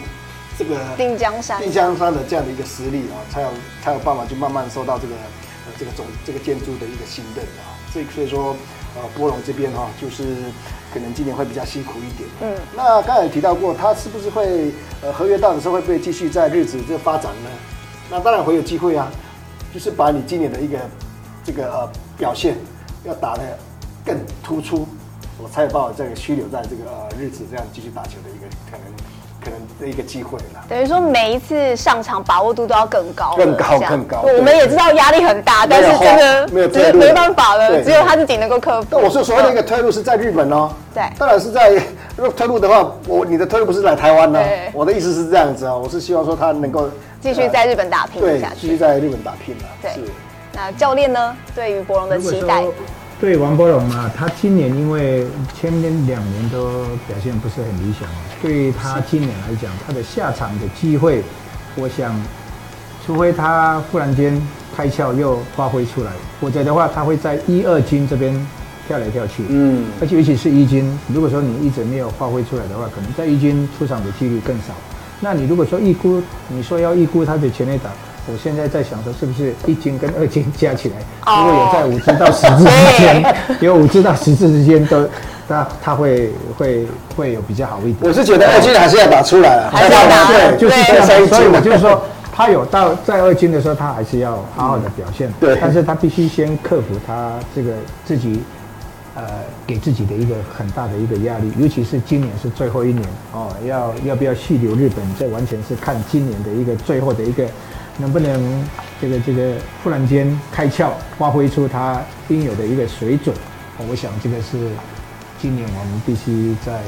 [0.59, 3.47] 这个定江山，定江山的这样的一个实力啊，才有
[3.81, 7.79] 才有办法去慢慢受到这个呃这个总这个建筑的一个信任啊。
[7.93, 8.53] 所以所以说
[8.97, 10.35] 呃波隆这边哈，就是
[10.93, 12.29] 可能今年会比较辛苦一点。
[12.41, 17.49] 嗯，那刚才也提到过，他是不是会呃合约到的时候会不会继续在日子这发展呢？
[18.11, 19.09] 那当然会有机会啊，
[19.73, 20.77] 就是把你今年的一个
[21.41, 22.57] 这个呃表现
[23.05, 23.43] 要打得
[24.05, 24.85] 更突出，
[25.41, 28.38] 我才有办法这个续留在这个呃日子这样继续打球的一个
[29.49, 29.69] 可能。
[29.79, 34.21] 的一个机会了，等于说每一次上场把握度都要更高，更高更高。
[34.23, 38.87] 我们也知道压力很大，但是真的没有没没办法了，只有他自己能够克服。
[38.91, 41.71] 那我说所谓的一个退路是在日本哦，对，当然是在
[42.17, 44.39] 如果退路的话，我你的退路不是来台湾呢？
[44.73, 46.89] 我的意思是这样子啊，我是希望说他能够
[47.21, 49.63] 继续在日本打拼下去，继续在日本打拼了。
[49.81, 49.93] 对，
[50.51, 51.33] 那教练呢？
[51.55, 52.65] 对于博龙的期待？
[53.19, 58.07] 对王柏荣嘛，他今年因为前面两年都表现不是很理想，
[58.41, 61.21] 对于他今年来讲，他的下场的机会，
[61.75, 62.15] 我想，
[63.05, 64.41] 除非他忽然间
[64.73, 68.33] 开窍又发挥出来，否则的话，他会在一二军这边
[68.87, 69.43] 跳来跳去。
[69.49, 74.73] 嗯，而且尤其是一军，如果说你一直没有发挥出来的话，可能在一军出场的几率更少。
[75.19, 77.89] 那你如果说预估，你说要预估他的全垒打。
[78.31, 85.03] 我现在在想说，是不是一斤跟二斤加起来，如果有在五支到十支之间， 有五支到十支之间都，
[85.47, 86.85] 那他会会
[87.17, 87.97] 会有比较好一点。
[88.03, 91.27] 我是觉得二斤还是要打出来，还是要打，对，就是这样。
[91.27, 92.01] 所以我就是说，
[92.31, 95.31] 他有到在二斤的时候，他还是要好好的表现。
[95.39, 97.71] 对，但是他必须先克服他这个
[98.05, 98.43] 自己，
[99.15, 99.23] 呃，
[99.65, 103.03] 给自己的一个很大的一个压力，尤其是今年是最后一年
[103.33, 107.43] 哦，要要不要续留日本，这完全是看今年的一个最后的一个。
[107.99, 108.65] 能不能
[109.01, 113.35] 这个这个忽然间开窍，发挥出他应有的一个水准？
[113.89, 114.57] 我想这个是
[115.41, 116.81] 今年我们必须在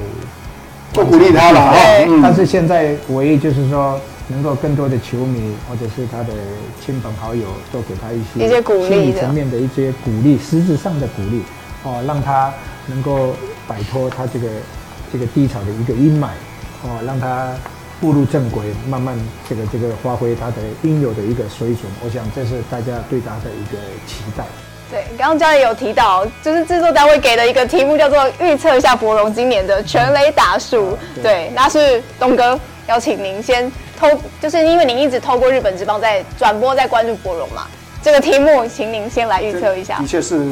[0.93, 1.75] 不鼓励他了啊！
[2.23, 3.99] 但是现在唯一就是说，
[4.29, 6.33] 能够更多的球迷或者是他的
[6.83, 11.43] 亲朋好友，都给他一些一些鼓励，心理层面的一些鼓励，实质上的鼓励
[11.83, 12.53] 哦，让他
[12.87, 13.35] 能够
[13.67, 14.47] 摆脱他这个
[15.11, 16.27] 这个低潮的一个阴霾
[16.83, 17.51] 哦，让他。
[18.01, 19.15] 步入正轨，慢慢
[19.47, 23.77] 这个这个发挥他的应有的一个水准，我想这是大家对他的一个
[24.07, 24.43] 期待。
[24.89, 30.97] 对，刚刚教练有提到，就是制作单位给的一个题目叫做预测一下柏融今年的全垒打数。
[31.15, 34.09] 嗯、对，对，那是东哥邀请您先透，
[34.41, 37.67] 就是因为您一直透过日本职棒在转播，在关注柏融嘛，
[38.01, 39.99] 这个题目请您先来预测一下。
[39.99, 40.43] 的确是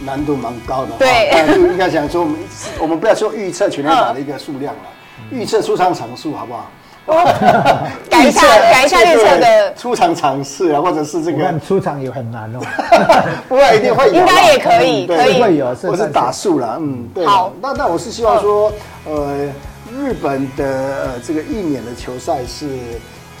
[0.00, 0.92] 难度蛮高的。
[0.98, 2.38] 对，但是应该讲说，我们
[2.80, 4.82] 我们不要说预测全垒打的一个数量了，
[5.30, 6.70] 预测出场场数好不好？
[8.10, 11.42] 改一下，改一下预测的出场尝试啊，或者是这个。
[11.42, 12.60] 看出场有很难哦。
[13.48, 14.14] 不会，一定会有。
[14.14, 15.68] 应该也可以，可以会有。
[15.84, 17.24] 我是打数了，嗯，对。
[17.24, 18.72] 好，那那我是希望说，
[19.04, 19.48] 呃，
[19.96, 22.66] 日本的呃这个一年的球赛是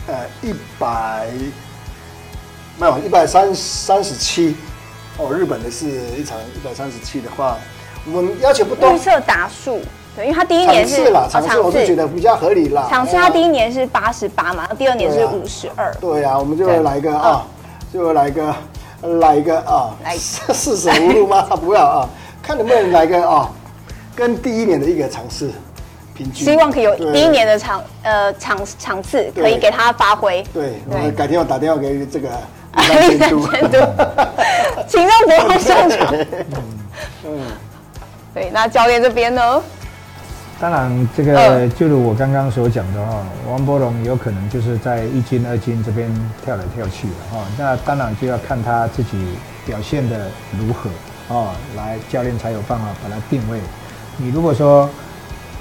[0.06, 1.26] 呃一百
[2.78, 4.56] 没有一百三三十七
[5.18, 5.86] 哦，日本的是
[6.16, 7.56] 一场一百三十七的话，
[8.12, 8.92] 我们要求不多。
[8.92, 9.80] 预测打数。
[10.16, 12.86] 对，因为他第一年是场次，我是觉得比较合理啦。
[12.88, 15.94] 场次他第一年是八十八嘛，第二年是五十二。
[16.00, 17.46] 对啊，我们就来一个啊，
[17.92, 18.54] 就来一个，
[19.20, 21.42] 来一个啊，来四舍五入吗？
[21.60, 22.08] 不要啊，
[22.42, 23.50] 看能不能来一个啊，
[24.14, 25.52] 跟第一年的一个场次
[26.14, 26.46] 平均。
[26.46, 30.42] 希望可以有第一年的场呃场场次可以给他发挥。
[30.54, 32.30] 对，我改天我打电话给这个
[32.76, 33.46] 李三监督，
[34.88, 36.14] 请让柏融上场。
[37.26, 37.40] 嗯，
[38.32, 39.62] 对，那教练这边呢？
[40.58, 46.10] 当然，这个就如我刚刚所讲的哈，王伯龙有可能就是在一军、二军这边
[46.42, 47.44] 跳来跳去的哈。
[47.58, 49.18] 那当然就要看他自己
[49.66, 50.88] 表现的如何
[51.28, 53.60] 哦，来教练才有办法把他定位。
[54.16, 54.88] 你如果说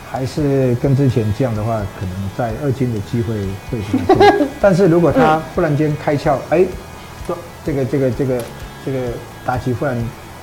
[0.09, 3.35] 还是跟之前这样的话，可能在二军的机会
[3.69, 4.47] 会比较多。
[4.61, 6.65] 但是如果他忽然间开窍，哎，
[7.27, 8.41] 说这个这个这个
[8.85, 8.99] 这个
[9.45, 9.97] 打击忽然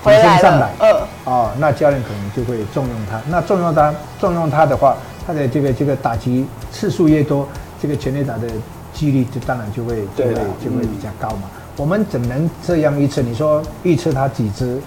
[0.04, 3.20] 提升上来，嗯，哦，那教练可能就会重用他。
[3.28, 4.96] 那重用他，重用他的话，
[5.26, 7.46] 他的这个这个打击次数越多，
[7.80, 8.48] 这个全垒打的
[8.92, 11.42] 几率就当然就会就会就会比较高嘛。
[11.76, 13.22] 我们怎能这样预测？
[13.22, 14.80] 你说预测他几支？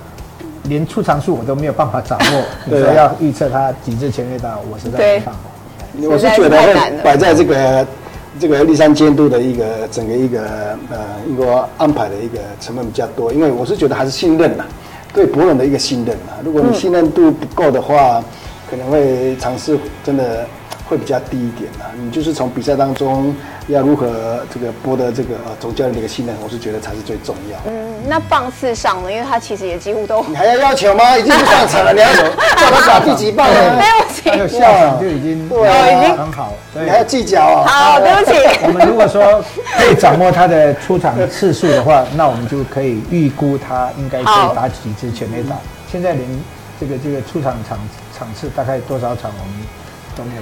[0.67, 5.39] 连出场数我都没有办法掌握， 你说要预测他几支全垒打，我实在没办法。
[6.09, 7.87] 我是觉得会摆在这个
[8.39, 10.41] 这个立山监督的一个整个一个
[10.89, 10.97] 呃
[11.29, 14.65] 一个安排的一个成分比较多，因为我是觉得还是信任呐，
[15.15, 16.37] 对博人的一个信任啊。
[16.43, 18.23] 如果你信任度不够的话，
[18.69, 20.45] 可能会尝试真的。
[20.87, 23.35] 会比较低一点啊，你就是从比赛当中
[23.67, 27.57] 要如何这个博得这个呃总教练的一个信任，我是觉得才是最重要。
[27.65, 30.23] 嗯，那棒次上了，因为他其实也几乎都。
[30.25, 31.17] 你还要要求吗？
[31.17, 33.81] 已经不上场了，你要 叫他打第几棒了？
[33.81, 36.53] 对不起，还有下场就已经对，已经很好。
[36.73, 37.67] 你还要计较啊？
[37.67, 38.37] 好，对不起。
[38.67, 39.43] 我们如果说
[39.75, 45.55] 可以掌握他的出场的次数的话，那我们就可以预估他应该可以打几支全垒打。
[45.91, 46.27] 现在连
[46.79, 47.79] 这个这个出场场
[48.15, 49.65] 场次大概多少场，我们。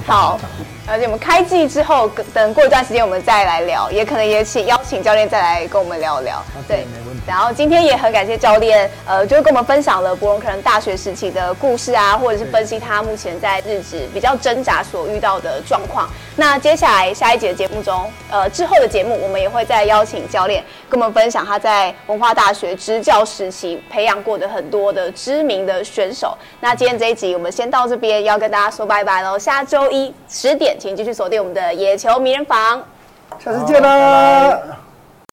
[0.06, 0.38] 好，
[0.86, 6.42] 而且我们开季之后，等过一段时间我们再来聊，也可能也请邀请教练再来跟我们聊聊。
[6.68, 7.22] 对，没问题。
[7.26, 16.08] 然后今天也很感谢教练，呃，就是跟我们分享了博龙可能大学时期的故事啊，或者是分析他目前在日职比较挣扎所遇到的状况。
[16.36, 26.36] 那接下来下一节的节目中，呃，之后的节目我们也会再邀请教练跟我们分享他在文化大学执教时期培养过的很多的知名的选手。
[26.60, 29.63] 那今天这一集我们先到这边，要跟大家说拜拜喽，下。
[29.64, 32.82] 周一十点，请继续锁定我们的野球名人房，
[33.38, 34.83] 下次见啦。